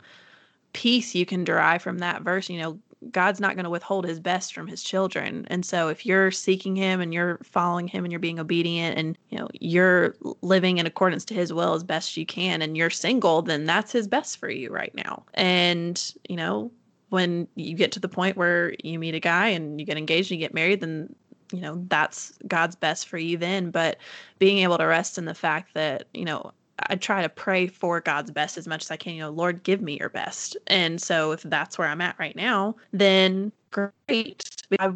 [0.72, 2.78] peace you can derive from that verse you know
[3.11, 5.47] God's not going to withhold his best from his children.
[5.49, 9.19] And so if you're seeking him and you're following him and you're being obedient and
[9.31, 12.90] you know you're living in accordance to his will as best you can and you're
[12.90, 15.25] single, then that's his best for you right now.
[15.35, 16.71] And you know,
[17.11, 20.31] when you get to the point where you meet a guy and you get engaged
[20.31, 21.14] and you get married, then
[21.53, 23.99] you know that's God's best for you then, but
[24.38, 28.01] being able to rest in the fact that, you know, I try to pray for
[28.01, 29.15] God's best as much as I can.
[29.15, 30.57] You know, Lord, give me your best.
[30.67, 34.45] And so if that's where I'm at right now, then great.
[34.79, 34.93] I,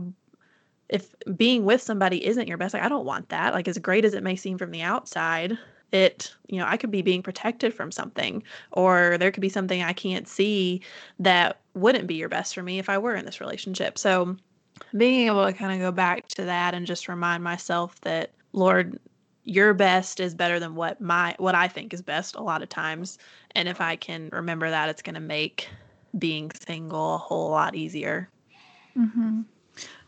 [0.89, 3.55] if being with somebody isn't your best, like I don't want that.
[3.55, 5.57] Like as great as it may seem from the outside,
[5.93, 9.83] it, you know, I could be being protected from something, or there could be something
[9.83, 10.83] I can't see
[11.19, 13.99] that wouldn't be your best for me if I were in this relationship.
[13.99, 14.37] So
[14.97, 18.99] being able to kind of go back to that and just remind myself that, Lord,
[19.45, 22.69] your best is better than what my what I think is best a lot of
[22.69, 23.19] times.
[23.55, 25.69] And if I can remember that, it's going to make
[26.19, 28.29] being single a whole lot easier.
[28.97, 29.43] Mm-hmm.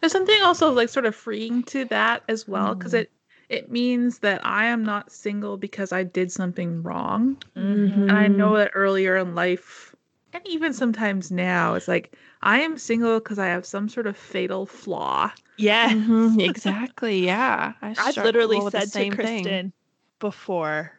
[0.01, 3.01] There's something also like sort of freeing to that as well because Mhm.
[3.03, 3.11] it
[3.49, 7.37] it means that I am not single because I did something wrong.
[7.57, 8.09] Mm-hmm.
[8.09, 9.92] And I know that earlier in life,
[10.33, 14.17] And even sometimes now, it's like I am single because I have some sort of
[14.17, 15.31] fatal flaw.
[15.59, 15.91] Yeah.
[15.91, 17.25] Mhm, exactly.
[17.27, 17.75] Yeah.
[17.83, 19.45] I I've literally said to same thing.
[19.45, 19.73] Kristen
[20.19, 20.93] before,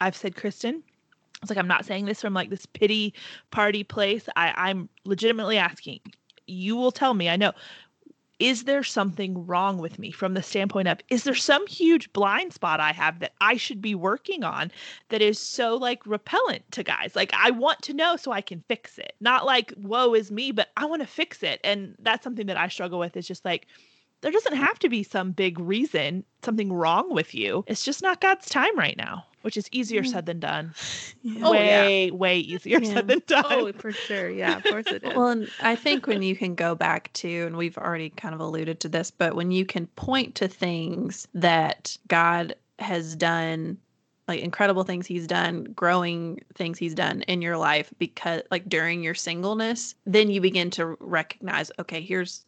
[0.00, 0.82] I've said, Kristen,
[1.40, 3.14] it's like, I'm not saying this from like this pity
[3.50, 4.28] party place.
[4.36, 6.00] I, I'm legitimately asking.
[6.46, 7.52] You will tell me, I know.
[8.44, 12.52] Is there something wrong with me from the standpoint of, is there some huge blind
[12.52, 14.70] spot I have that I should be working on
[15.08, 17.16] that is so like repellent to guys?
[17.16, 19.14] Like, I want to know so I can fix it.
[19.18, 21.58] Not like, woe is me, but I want to fix it.
[21.64, 23.66] And that's something that I struggle with is just like,
[24.20, 27.64] there doesn't have to be some big reason, something wrong with you.
[27.66, 30.06] It's just not God's time right now, which is easier Mm.
[30.06, 30.74] said than done.
[31.22, 31.40] Yeah.
[31.44, 31.82] Oh, yeah.
[31.82, 32.94] way, way easier Yeah.
[32.94, 33.44] said than done.
[33.46, 34.30] Oh, for sure.
[34.30, 35.14] Yeah, of course it is.
[35.14, 38.40] Well, and I think when you can go back to, and we've already kind of
[38.40, 43.76] alluded to this, but when you can point to things that God has done,
[44.28, 49.02] like incredible things He's done, growing things He's done in your life, because like during
[49.02, 52.46] your singleness, then you begin to recognize, okay, here's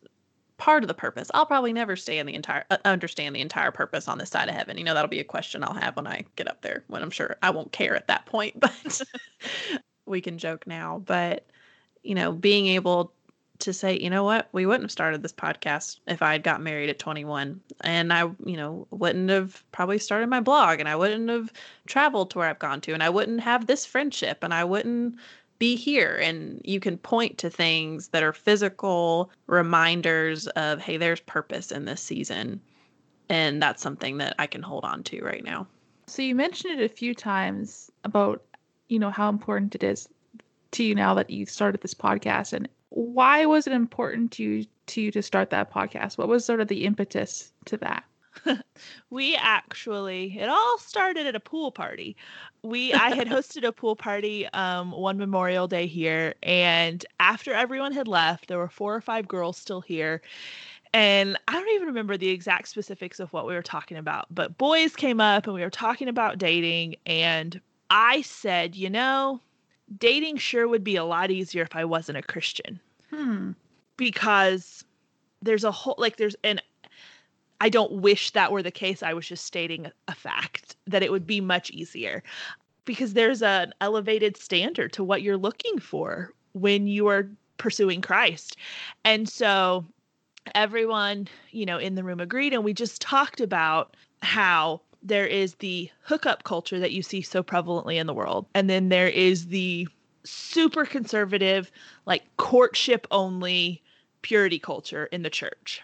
[0.58, 1.30] part of the purpose.
[1.34, 4.48] I'll probably never stay in the entire uh, understand the entire purpose on this side
[4.48, 4.78] of heaven.
[4.78, 6.84] You know, that'll be a question I'll have when I get up there.
[6.88, 9.02] When I'm sure I won't care at that point, but
[10.06, 11.02] we can joke now.
[11.04, 11.46] But
[12.02, 13.12] you know, being able
[13.58, 16.60] to say, you know what, we wouldn't have started this podcast if I had got
[16.60, 20.96] married at 21, and I, you know, wouldn't have probably started my blog, and I
[20.96, 21.52] wouldn't have
[21.86, 25.16] traveled to where I've gone to, and I wouldn't have this friendship, and I wouldn't
[25.58, 31.20] be here and you can point to things that are physical reminders of hey there's
[31.20, 32.60] purpose in this season
[33.28, 35.66] and that's something that i can hold on to right now
[36.08, 38.42] So you mentioned it a few times about,
[38.88, 40.08] you know, how important it is
[40.72, 44.66] to you now that you started this podcast and why was it important to you
[44.86, 46.16] to you to start that podcast?
[46.16, 48.04] What was sort of the impetus to that?
[49.10, 52.16] we actually it all started at a pool party.
[52.62, 57.92] We i had hosted a pool party um one memorial day here and after everyone
[57.92, 60.22] had left there were four or five girls still here.
[60.92, 64.56] And i don't even remember the exact specifics of what we were talking about but
[64.56, 69.40] boys came up and we were talking about dating and i said you know
[69.98, 72.80] dating sure would be a lot easier if i wasn't a christian.
[73.10, 73.52] Hmm.
[73.96, 74.84] because
[75.42, 76.62] there's a whole like there's and
[77.60, 79.02] I don't wish that were the case.
[79.02, 82.22] I was just stating a fact that it would be much easier
[82.84, 87.28] because there's an elevated standard to what you're looking for when you are
[87.58, 88.56] pursuing Christ.
[89.04, 89.84] And so
[90.54, 95.54] everyone, you know, in the room agreed and we just talked about how there is
[95.56, 98.46] the hookup culture that you see so prevalently in the world.
[98.54, 99.88] And then there is the
[100.24, 101.70] super conservative,
[102.06, 103.82] like courtship only
[104.22, 105.82] purity culture in the church.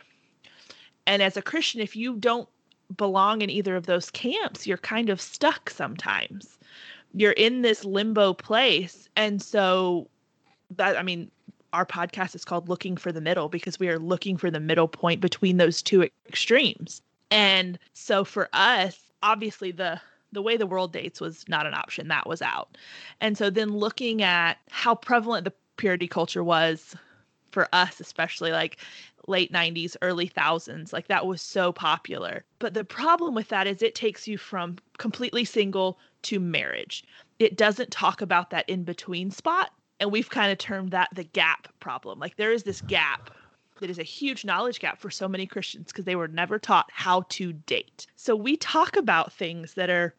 [1.07, 2.49] And as a Christian, if you don't
[2.97, 6.59] belong in either of those camps, you're kind of stuck sometimes.
[7.15, 9.09] You're in this limbo place.
[9.17, 10.09] And so
[10.77, 11.31] that, I mean,
[11.73, 14.89] our podcast is called Looking for the Middle because we are looking for the middle
[14.89, 17.03] point between those two extremes.
[17.31, 20.01] And so for us, obviously the
[20.33, 22.09] the way the world dates was not an option.
[22.09, 22.79] That was out.
[23.21, 26.97] And so then looking at how prevalent the purity culture was
[27.53, 28.79] for us, especially like
[29.29, 32.45] late 90s, early thousands, like that was so popular.
[32.59, 37.05] But the problem with that is it takes you from completely single to marriage.
[37.39, 39.71] It doesn't talk about that in between spot.
[40.01, 42.19] And we've kind of termed that the gap problem.
[42.19, 43.31] Like there is this gap
[43.81, 46.91] that is a huge knowledge gap for so many Christians because they were never taught
[46.93, 48.07] how to date.
[48.17, 50.15] So we talk about things that are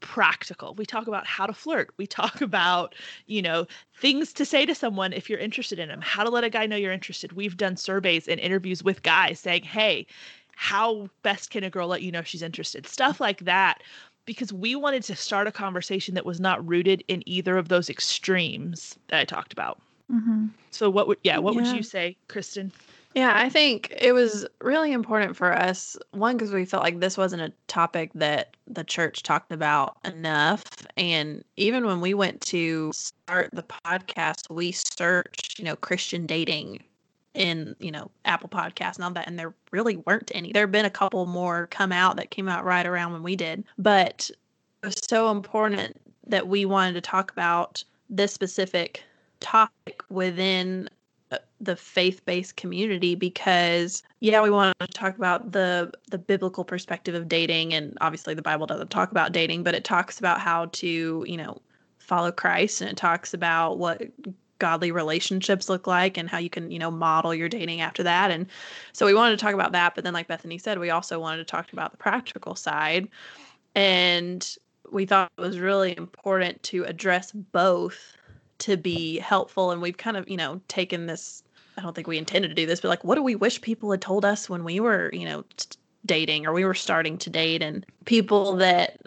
[0.00, 0.74] practical.
[0.74, 1.90] We talk about how to flirt.
[1.96, 2.94] We talk about,
[3.26, 3.66] you know,
[4.00, 6.66] things to say to someone if you're interested in them, how to let a guy
[6.66, 7.32] know you're interested.
[7.32, 10.06] We've done surveys and interviews with guys saying, hey,
[10.56, 12.86] how best can a girl let you know she's interested?
[12.86, 13.82] Stuff like that.
[14.24, 17.88] Because we wanted to start a conversation that was not rooted in either of those
[17.88, 19.80] extremes that I talked about.
[20.12, 20.46] Mm-hmm.
[20.70, 22.72] So what would yeah, what would you say, Kristen?
[23.18, 25.96] Yeah, I think it was really important for us.
[26.12, 30.62] One, because we felt like this wasn't a topic that the church talked about enough.
[30.96, 36.84] And even when we went to start the podcast, we searched, you know, Christian dating
[37.34, 39.26] in, you know, Apple Podcasts and all that.
[39.26, 40.52] And there really weren't any.
[40.52, 43.34] There have been a couple more come out that came out right around when we
[43.34, 43.64] did.
[43.78, 44.30] But
[44.84, 49.02] it was so important that we wanted to talk about this specific
[49.40, 50.88] topic within
[51.30, 57.14] Uh, the faith-based community because yeah we want to talk about the the biblical perspective
[57.14, 60.64] of dating and obviously the bible doesn't talk about dating but it talks about how
[60.72, 61.60] to you know
[61.98, 64.00] follow christ and it talks about what
[64.58, 68.30] godly relationships look like and how you can you know model your dating after that
[68.30, 68.46] and
[68.94, 71.36] so we wanted to talk about that but then like bethany said we also wanted
[71.36, 73.06] to talk about the practical side
[73.74, 74.56] and
[74.90, 78.16] we thought it was really important to address both
[78.58, 81.42] to be helpful and we've kind of, you know, taken this
[81.76, 83.90] I don't think we intended to do this, but like what do we wish people
[83.92, 85.44] had told us when we were, you know,
[86.04, 89.00] dating or we were starting to date and people that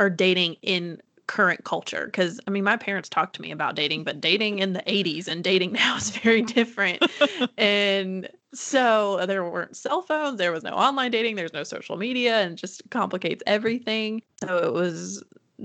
[0.00, 2.06] are dating in current culture?
[2.06, 5.28] Because i mean my parents talked to me about dating but dating in the 80s
[5.28, 7.04] and dating now is very different.
[7.58, 12.40] And so there weren't cell phones there was no online dating there's no social media
[12.40, 14.22] and just complicates everything.
[14.42, 15.22] So it was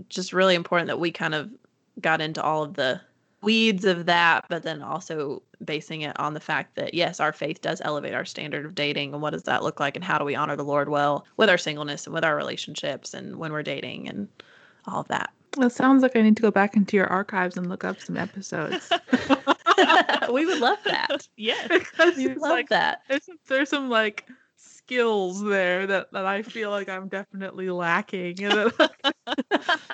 [0.10, 1.50] just really important that we kind of
[2.00, 3.02] got into all of the
[3.42, 7.62] weeds of that, but then also basing it on the fact that yes, our faith
[7.62, 10.26] does elevate our standard of dating and what does that look like and how do
[10.26, 13.64] we honor the Lord well with our singleness and with our relationships and when we're
[13.64, 14.28] dating and
[14.88, 15.32] all of that.
[15.58, 18.00] Well, it sounds like I need to go back into your archives and look up
[18.00, 18.89] some episodes.
[20.32, 21.28] we would love that.
[21.36, 21.68] Yes.
[21.70, 23.02] because We would love like that.
[23.10, 24.28] there's some, there's some like
[24.92, 28.38] skills there that, that I feel like I'm definitely lacking.
[28.44, 28.74] And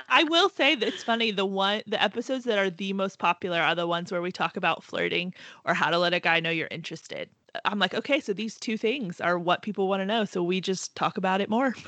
[0.10, 1.32] I will say that it's funny.
[1.32, 4.58] The one, the episodes that are the most popular are the ones where we talk
[4.58, 5.34] about flirting
[5.66, 7.30] or how to let a guy know you're interested.
[7.66, 10.26] I'm like, okay, so these two things are what people want to know.
[10.26, 11.76] So we just talk about it more.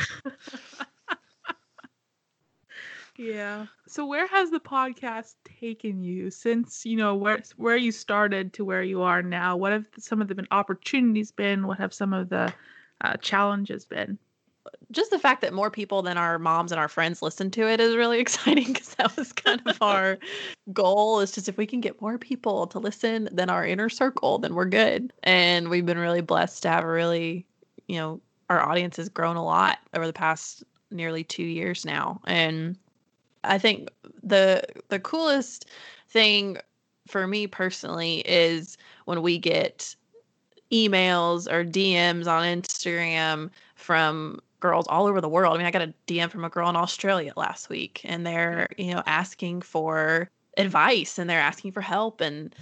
[3.18, 3.66] yeah.
[3.86, 8.64] So where has the podcast taken you since you know where where you started to
[8.64, 9.56] where you are now?
[9.56, 11.66] What have some of the opportunities been?
[11.66, 12.52] What have some of the
[13.02, 14.18] uh, challenges been?
[14.90, 17.80] just the fact that more people than our moms and our friends listen to it
[17.80, 20.18] is really exciting because that was kind of our
[20.72, 24.38] goal is just if we can get more people to listen than our inner circle
[24.38, 27.46] then we're good and we've been really blessed to have a really
[27.86, 32.20] you know our audience has grown a lot over the past nearly two years now
[32.26, 32.76] and
[33.44, 33.90] i think
[34.22, 35.66] the the coolest
[36.08, 36.58] thing
[37.06, 38.76] for me personally is
[39.06, 39.94] when we get
[40.72, 45.54] emails or dms on instagram from girls all over the world.
[45.54, 48.68] I mean, I got a DM from a girl in Australia last week, and they're
[48.72, 48.86] mm.
[48.86, 52.54] you know asking for advice and they're asking for help and.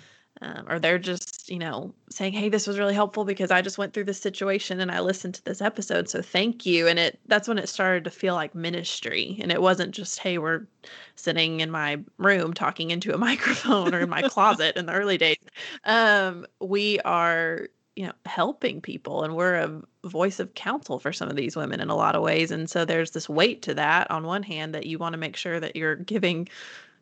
[0.43, 3.79] Um, or they're just, you know, saying, "Hey, this was really helpful because I just
[3.79, 7.19] went through this situation and I listened to this episode, so thank you." And it
[7.27, 10.67] that's when it started to feel like ministry, and it wasn't just, "Hey, we're
[11.15, 15.17] sitting in my room talking into a microphone or in my closet in the early
[15.19, 15.39] days."
[15.85, 21.29] Um, we are you know helping people and we're a voice of counsel for some
[21.29, 24.09] of these women in a lot of ways and so there's this weight to that
[24.11, 26.47] on one hand that you want to make sure that you're giving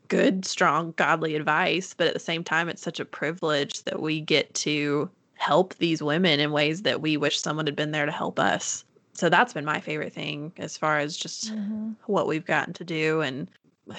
[0.09, 4.20] good strong godly advice but at the same time it's such a privilege that we
[4.20, 8.12] get to help these women in ways that we wish someone had been there to
[8.12, 8.84] help us
[9.14, 11.92] so that's been my favorite thing as far as just mm-hmm.
[12.07, 13.48] what we've gotten to do and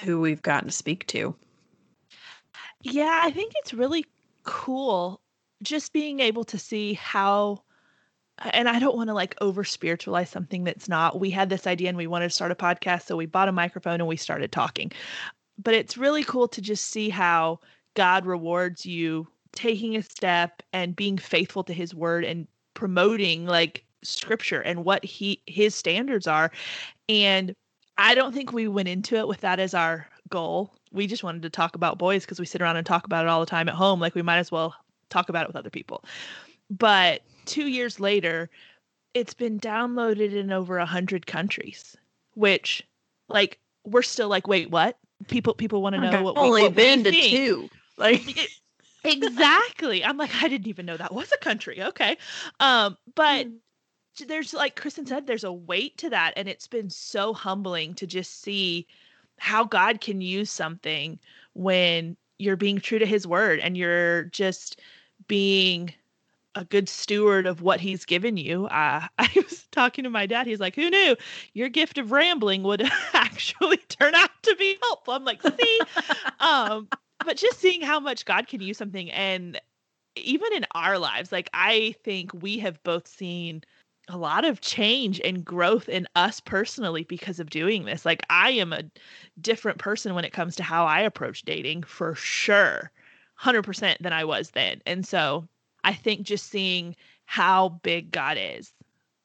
[0.00, 1.34] who we've gotten to speak to
[2.82, 4.04] Yeah, I think it's really
[4.44, 5.20] cool
[5.62, 7.62] just being able to see how
[8.38, 11.18] and I don't want to like over spiritualize something that's not.
[11.18, 13.52] We had this idea and we wanted to start a podcast, so we bought a
[13.52, 14.92] microphone and we started talking.
[15.58, 17.60] But it's really cool to just see how
[17.94, 23.84] God rewards you taking a step and being faithful to his word and promoting like
[24.02, 26.52] scripture and what he his standards are.
[27.08, 27.54] And
[27.98, 30.74] I don't think we went into it with that as our goal.
[30.92, 33.28] We just wanted to talk about boys because we sit around and talk about it
[33.28, 34.00] all the time at home.
[34.00, 34.74] Like we might as well
[35.08, 36.04] talk about it with other people.
[36.68, 38.50] But two years later,
[39.14, 41.96] it's been downloaded in over a hundred countries,
[42.34, 42.82] which
[43.28, 44.98] like we're still like, wait, what?
[45.28, 46.20] People people want to know Okay.
[46.22, 47.30] what we- only what been to think.
[47.30, 48.50] two like It-
[49.04, 50.04] exactly.
[50.04, 51.82] I'm like, I didn't even know that was a country.
[51.82, 52.16] Okay.
[52.60, 53.46] Um, but
[54.26, 56.32] there's like Kristen said, there's a weight to that.
[56.36, 58.86] And it's been so humbling to just see
[59.38, 61.18] how God can use something
[61.54, 64.80] when you're being true to his word and you're just
[65.28, 65.92] being
[66.56, 68.66] a good steward of what he's given you.
[68.66, 70.46] Uh, I was talking to my dad.
[70.46, 71.16] He's like, Who knew
[71.52, 72.82] your gift of rambling would
[73.12, 75.14] actually turn out to be helpful?
[75.14, 75.80] I'm like, See,
[76.40, 76.88] um,
[77.24, 79.60] but just seeing how much God can use something and
[80.16, 83.62] even in our lives, like I think we have both seen
[84.08, 88.06] a lot of change and growth in us personally because of doing this.
[88.06, 88.84] Like I am a
[89.40, 92.90] different person when it comes to how I approach dating for sure.
[93.42, 94.80] 100% than I was then.
[94.86, 95.46] And so
[95.86, 98.74] I think just seeing how big God is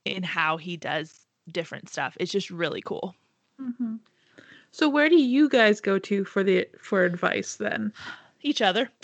[0.05, 3.15] and how he does different stuff is just really cool.
[3.59, 3.95] Mm-hmm.
[4.71, 7.91] So where do you guys go to for the for advice then?
[8.41, 8.89] Each other.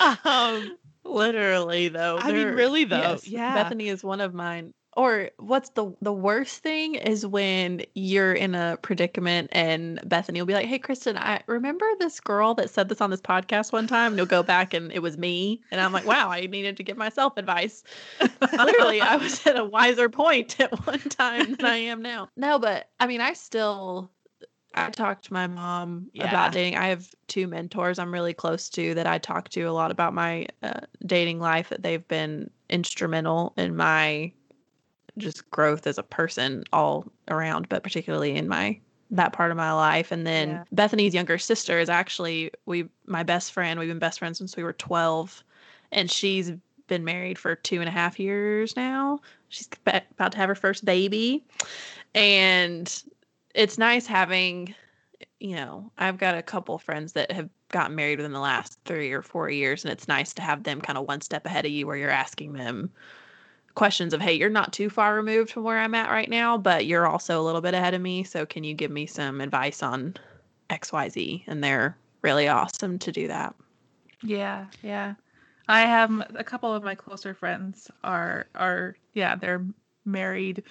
[0.24, 2.18] um Literally though.
[2.18, 3.54] I mean, really, though, yes, yeah.
[3.54, 4.72] Bethany is one of mine.
[4.94, 10.46] Or what's the the worst thing is when you're in a predicament and Bethany will
[10.46, 13.86] be like, "Hey, Kristen, I remember this girl that said this on this podcast one
[13.86, 16.76] time." And you'll go back and it was me, and I'm like, "Wow, I needed
[16.76, 17.82] to give myself advice."
[18.52, 22.28] Literally, I was at a wiser point at one time than I am now.
[22.36, 24.10] No, but I mean, I still
[24.74, 26.28] I talked to my mom Yeah.
[26.28, 26.76] about dating.
[26.76, 30.14] I have two mentors I'm really close to that I talk to a lot about
[30.14, 31.68] my uh, dating life.
[31.70, 34.32] That they've been instrumental in my
[35.18, 38.78] just growth as a person all around, but particularly in my
[39.10, 40.10] that part of my life.
[40.10, 40.64] And then Yeah.
[40.72, 43.78] Bethany's younger sister is actually we my best friend.
[43.78, 45.44] We've been best friends since we were 12,
[45.92, 46.52] and she's
[46.86, 49.20] been married for two and a half years now.
[49.48, 51.44] She's about to have her first baby,
[52.14, 53.02] and
[53.54, 54.74] it's nice having
[55.40, 59.12] you know i've got a couple friends that have gotten married within the last three
[59.12, 61.70] or four years and it's nice to have them kind of one step ahead of
[61.70, 62.90] you where you're asking them
[63.74, 66.84] questions of hey you're not too far removed from where i'm at right now but
[66.86, 69.82] you're also a little bit ahead of me so can you give me some advice
[69.82, 70.14] on
[70.70, 73.54] xyz and they're really awesome to do that
[74.22, 75.14] Yeah, yeah.
[75.68, 79.64] I have a couple of my closer friends are are yeah, they're
[80.04, 80.62] married.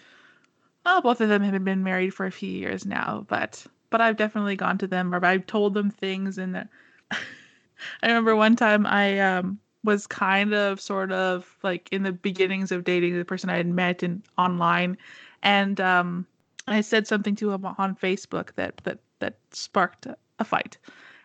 [0.86, 4.18] Well, both of them have been married for a few years now, but but I've
[4.18, 6.70] definitely gone to them or I've told them things and they're-
[7.12, 12.72] I remember one time I um was kind of sort of like in the beginnings
[12.72, 14.98] of dating the person I had met in online
[15.42, 16.26] and um
[16.68, 20.06] I said something to him on Facebook that that that sparked
[20.40, 20.78] a, fight.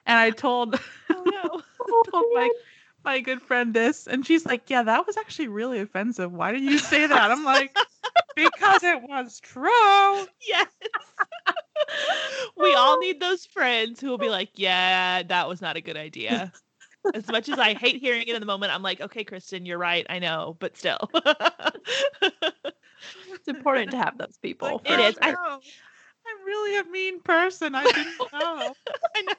[0.06, 0.80] And I told
[1.10, 1.62] Oh no.
[2.10, 2.50] told my
[3.04, 6.32] my good friend this, and she's like, "Yeah, that was actually really offensive.
[6.32, 7.74] Why did you say that?" I'm like,
[8.34, 9.70] "Because it was true."
[10.46, 10.66] yes.
[12.56, 15.96] we all need those friends who will be like, yeah, that was not a good
[15.96, 16.52] idea.
[17.14, 19.78] As much as I hate hearing it in the moment, I'm like, okay, Kristen, you're
[19.78, 20.06] right.
[20.08, 21.08] I know, but still.
[22.22, 25.18] it's important to have those people It is.
[25.22, 25.60] I- know.
[26.28, 27.74] I'm really a mean person.
[27.74, 28.74] I didn't know.
[29.14, 29.34] I know.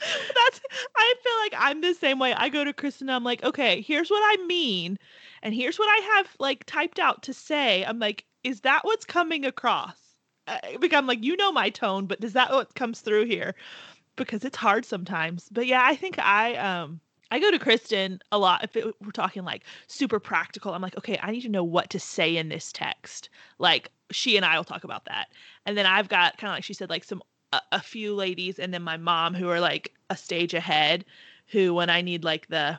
[0.00, 0.60] That's
[0.96, 2.34] I feel like I'm the same way.
[2.34, 4.98] I go to Kristen I'm like, okay, here's what I mean,
[5.42, 7.84] and here's what I have like typed out to say.
[7.84, 9.96] I'm like, is that what's coming across?
[10.46, 13.54] Uh, because I'm like, you know my tone, but does that what comes through here?
[14.16, 15.48] Because it's hard sometimes.
[15.50, 17.00] But yeah, I think I um
[17.30, 20.72] I go to Kristen a lot if it, we're talking like super practical.
[20.72, 23.28] I'm like, okay, I need to know what to say in this text.
[23.58, 25.28] Like she and I will talk about that.
[25.66, 27.22] And then I've got kind of like she said, like some
[27.54, 31.04] a, a few ladies and then my mom who are like a stage ahead
[31.46, 32.78] who when i need like the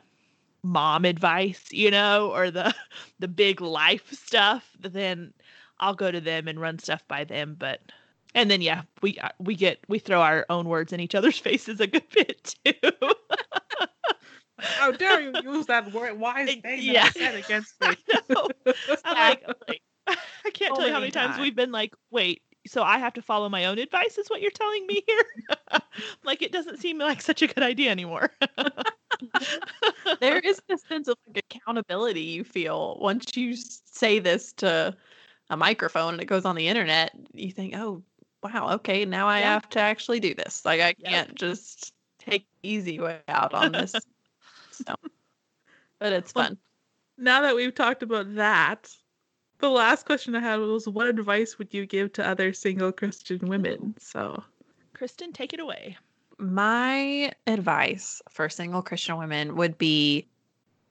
[0.62, 2.74] mom advice you know or the
[3.18, 5.32] the big life stuff then
[5.80, 7.80] i'll go to them and run stuff by them but
[8.36, 11.38] and then yeah we uh, we get we throw our own words in each other's
[11.48, 12.72] faces a good bit too
[14.58, 17.04] How dare you use that word wise Ex- thing yeah.
[17.04, 17.88] that said against me?
[18.30, 18.48] know.
[19.04, 21.38] i'm like, like i can't So tell you how many times.
[21.38, 24.50] we've been like wait so i have to follow my own advice is what you're
[24.52, 25.24] telling me here
[26.24, 28.30] like it doesn't seem like such a good idea anymore
[30.20, 34.96] there is this sense of like accountability you feel once you say this to
[35.50, 38.02] a microphone and it goes on the internet you think oh
[38.42, 39.52] wow okay now i Yeah.
[39.54, 41.10] have to actually do this like i Yep.
[41.10, 44.06] can't just take the easy way out on this
[44.70, 44.94] so
[45.98, 46.58] but it's Well, fun
[47.18, 48.94] now that we've talked about that,
[49.58, 53.48] the last question I had was what advice would you give to other single Christian
[53.48, 53.94] women?
[53.98, 54.42] So
[54.94, 55.96] kristen take it away
[56.38, 60.28] My advice for single Christian women would be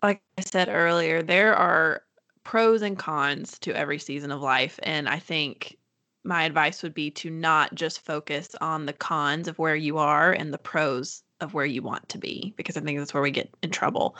[0.03, 2.03] like I said earlier, there are
[2.43, 4.79] pros and cons to every season of life.
[4.83, 5.77] And I think
[6.25, 10.31] my advice would be to not just focus on the cons of where you are
[10.31, 13.31] and the pros of where you want to be, because I think that's where we
[13.31, 14.15] get in trouble.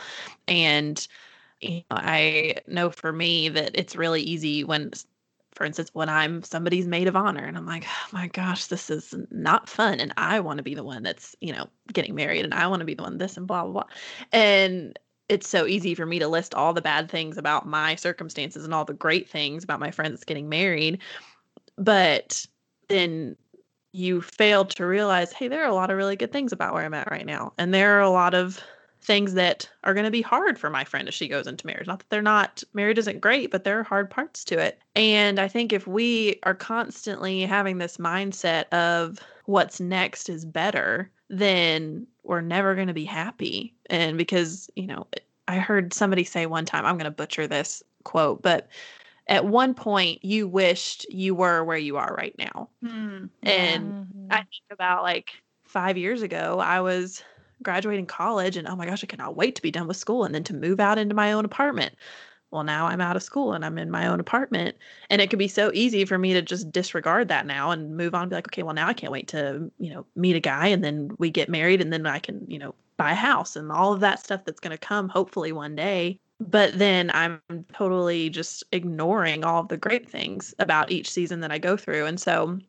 [0.48, 1.06] And
[1.62, 4.92] you know, I know for me that it's really easy when
[5.56, 8.90] for instance, when I'm somebody's maid of honor and I'm like, oh my gosh, this
[8.90, 10.02] is not fun.
[10.02, 12.82] And I want to be the one that's, you know, getting married and I want
[12.82, 13.86] to be the one this and blah, blah, blah.
[14.34, 15.00] And
[15.30, 18.74] it's so easy for me to list all the bad things about my circumstances and
[18.74, 21.00] all the great things about my friends getting married.
[21.78, 22.46] But
[22.90, 23.36] then
[23.92, 26.84] you fail to realize, hey, there are a lot of really good things about where
[26.84, 27.54] I'm at right now.
[27.58, 28.62] And there are a lot of
[29.02, 31.88] things that are going to be hard for my friend if she goes into marriage.
[31.88, 34.80] Not that they're not, marriage isn't great, but there are hard parts to it.
[34.96, 41.12] And I think if we are constantly having this mindset of what's next is better,
[41.30, 43.76] then we're never going to be happy.
[43.90, 45.08] And because, you know,
[45.48, 48.68] I heard somebody say one time, I'm going to butcher this quote, but
[49.28, 52.70] at one point you wished you were where you are right now.
[52.82, 53.96] hmm, And
[54.30, 55.32] I think about like
[55.66, 57.24] five years ago, I was
[57.64, 60.36] graduating college and oh my gosh, I cannot wait to be done with school and
[60.36, 61.96] then to move out into my own apartment.
[62.52, 64.78] Well, now I'm out of school and I'm in my own apartment.
[65.10, 68.16] And it could be so easy for me to just disregard that now and move
[68.16, 70.40] on and be like, okay, well, now I can't wait to, you know, meet a
[70.40, 73.56] guy and then we get married and then I can, you know, buy a house
[73.56, 76.22] and all of that stuff that's going to come hopefully one day.
[76.40, 77.42] But then I'm
[77.74, 82.06] totally just ignoring all of the great things about each season that I go through.
[82.06, 82.60] And so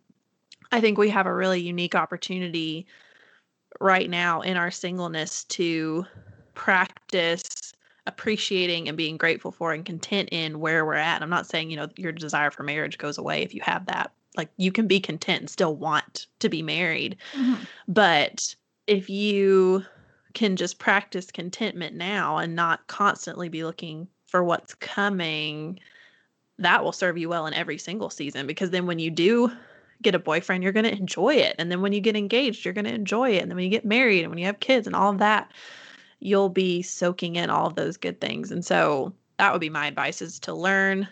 [0.71, 2.87] I think we have a really unique opportunity
[3.81, 6.05] right now in our singleness to
[6.55, 7.75] practice
[8.07, 11.23] appreciating and being grateful for and content in where we're at.
[11.23, 14.13] I'm not saying, you know, your desire for marriage goes away if you have that.
[14.37, 17.17] Like you can be content and still want to be married.
[17.33, 17.65] Mm-hmm.
[17.89, 18.55] But
[18.87, 19.85] if you
[20.37, 25.81] can just practice contentment now and not constantly be looking for what's coming,
[26.59, 29.51] that will serve you well in every single season because then when you do
[30.03, 31.57] get a boyfriend, you're going to enjoy it.
[31.59, 33.41] And then when you get engaged, you're going to enjoy it.
[33.41, 35.51] And then when you get married and when you have kids and all of that,
[36.21, 38.51] you'll be soaking in all of those good things.
[38.51, 41.09] And so that would be my advice is to learn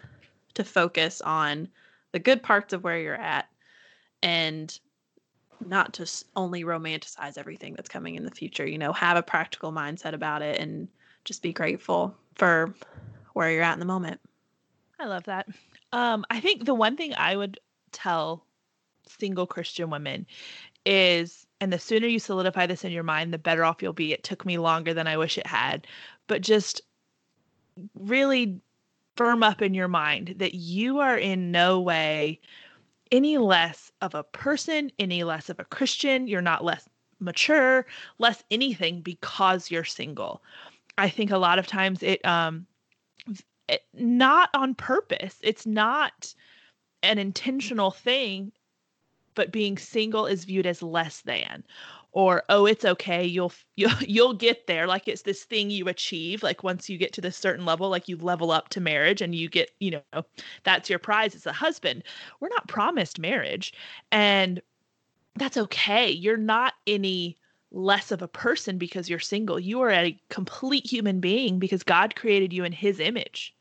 [0.53, 1.67] to focus on
[2.13, 3.49] the good parts of where you're at
[4.23, 4.79] and
[5.67, 8.67] not to only romanticize everything that's coming in the future.
[8.67, 10.89] You know, have a practical mindset about it and
[11.25, 12.75] just be grateful for
[13.33, 14.21] where you're at in the moment.
[14.99, 15.49] I love that.
[15.93, 17.59] Um, I think the one thing I would
[17.93, 18.45] tell
[19.07, 20.27] single Christian women
[20.87, 24.13] is, and the sooner you solidify this in your mind, the better off you'll be.
[24.13, 25.87] It took me longer than I wish it had,
[26.27, 26.83] but just
[27.95, 28.61] really
[29.17, 32.41] firm up in your mind that you are in no way
[33.11, 36.27] any less of a person, any less of a Christian.
[36.27, 36.89] You're not less
[37.21, 37.87] mature,
[38.19, 40.43] less anything because you're single.
[40.99, 42.67] I think a lot of times it um
[43.69, 45.37] it, not on purpose.
[45.43, 46.35] It's not
[47.03, 48.53] an intentional thing,
[49.35, 51.65] but being single is viewed as less than
[52.15, 56.43] or oh it's okay you'll you'll you'll get there like it's this thing you achieve
[56.43, 59.35] like once you get to this certain level like you level up to marriage and
[59.35, 60.25] you get you know
[60.63, 62.03] that's your prize as a husband.
[62.41, 63.75] We're not promised marriage
[64.11, 64.63] and
[65.37, 67.37] that's okay you're not any
[67.73, 72.15] less of a person because you're single you are a complete human being because god
[72.15, 73.53] created you in his image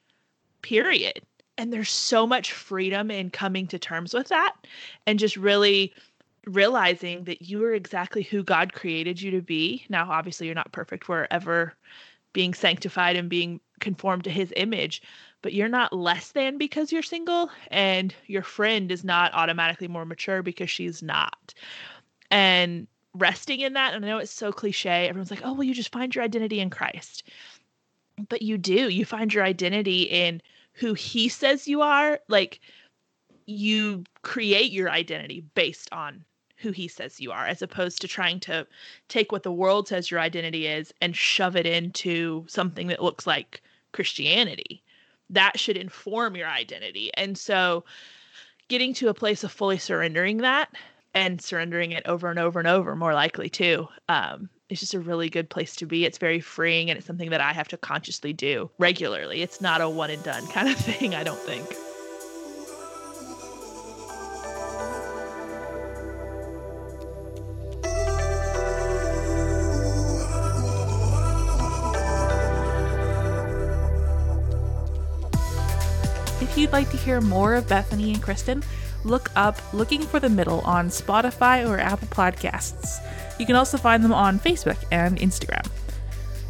[0.61, 1.19] period
[1.57, 4.53] and there's so much freedom in coming to terms with that
[5.07, 5.91] and just really
[6.45, 9.85] realizing that you are exactly who God created you to be.
[9.89, 11.07] Now, obviously, you're not perfect.
[11.07, 11.73] We're ever
[12.33, 15.01] being sanctified and being conformed to his image,
[15.41, 20.05] but you're not less than because you're single, and your friend is not automatically more
[20.05, 21.53] mature because she's not.
[22.31, 25.73] And resting in that, and I know it's so cliche, everyone's like, oh, well, you
[25.73, 27.23] just find your identity in Christ.
[28.29, 28.89] But you do.
[28.89, 30.41] You find your identity in
[30.73, 32.19] who he says you are.
[32.27, 32.59] Like,
[33.45, 36.23] you create your identity based on
[36.63, 38.65] who he says you are, as opposed to trying to
[39.09, 43.27] take what the world says your identity is and shove it into something that looks
[43.27, 43.61] like
[43.91, 44.81] Christianity.
[45.29, 47.11] That should inform your identity.
[47.15, 47.83] And so
[48.69, 50.73] getting to a place of fully surrendering that
[51.13, 54.99] and surrendering it over and over and over, more likely too, um, it's just a
[54.99, 56.05] really good place to be.
[56.05, 59.41] It's very freeing and it's something that I have to consciously do regularly.
[59.41, 61.92] It's not a one and done kind of thing, I don't think.
[76.73, 78.63] Like to hear more of Bethany and Kristen,
[79.03, 82.97] look up Looking for the Middle on Spotify or Apple Podcasts.
[83.39, 85.65] You can also find them on Facebook and Instagram.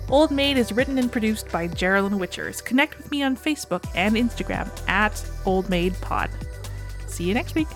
[0.10, 2.64] Old Maid is written and produced by Geraldine Witchers.
[2.64, 6.30] Connect with me on Facebook and Instagram at Old Maid Pod.
[7.08, 7.68] See you next week.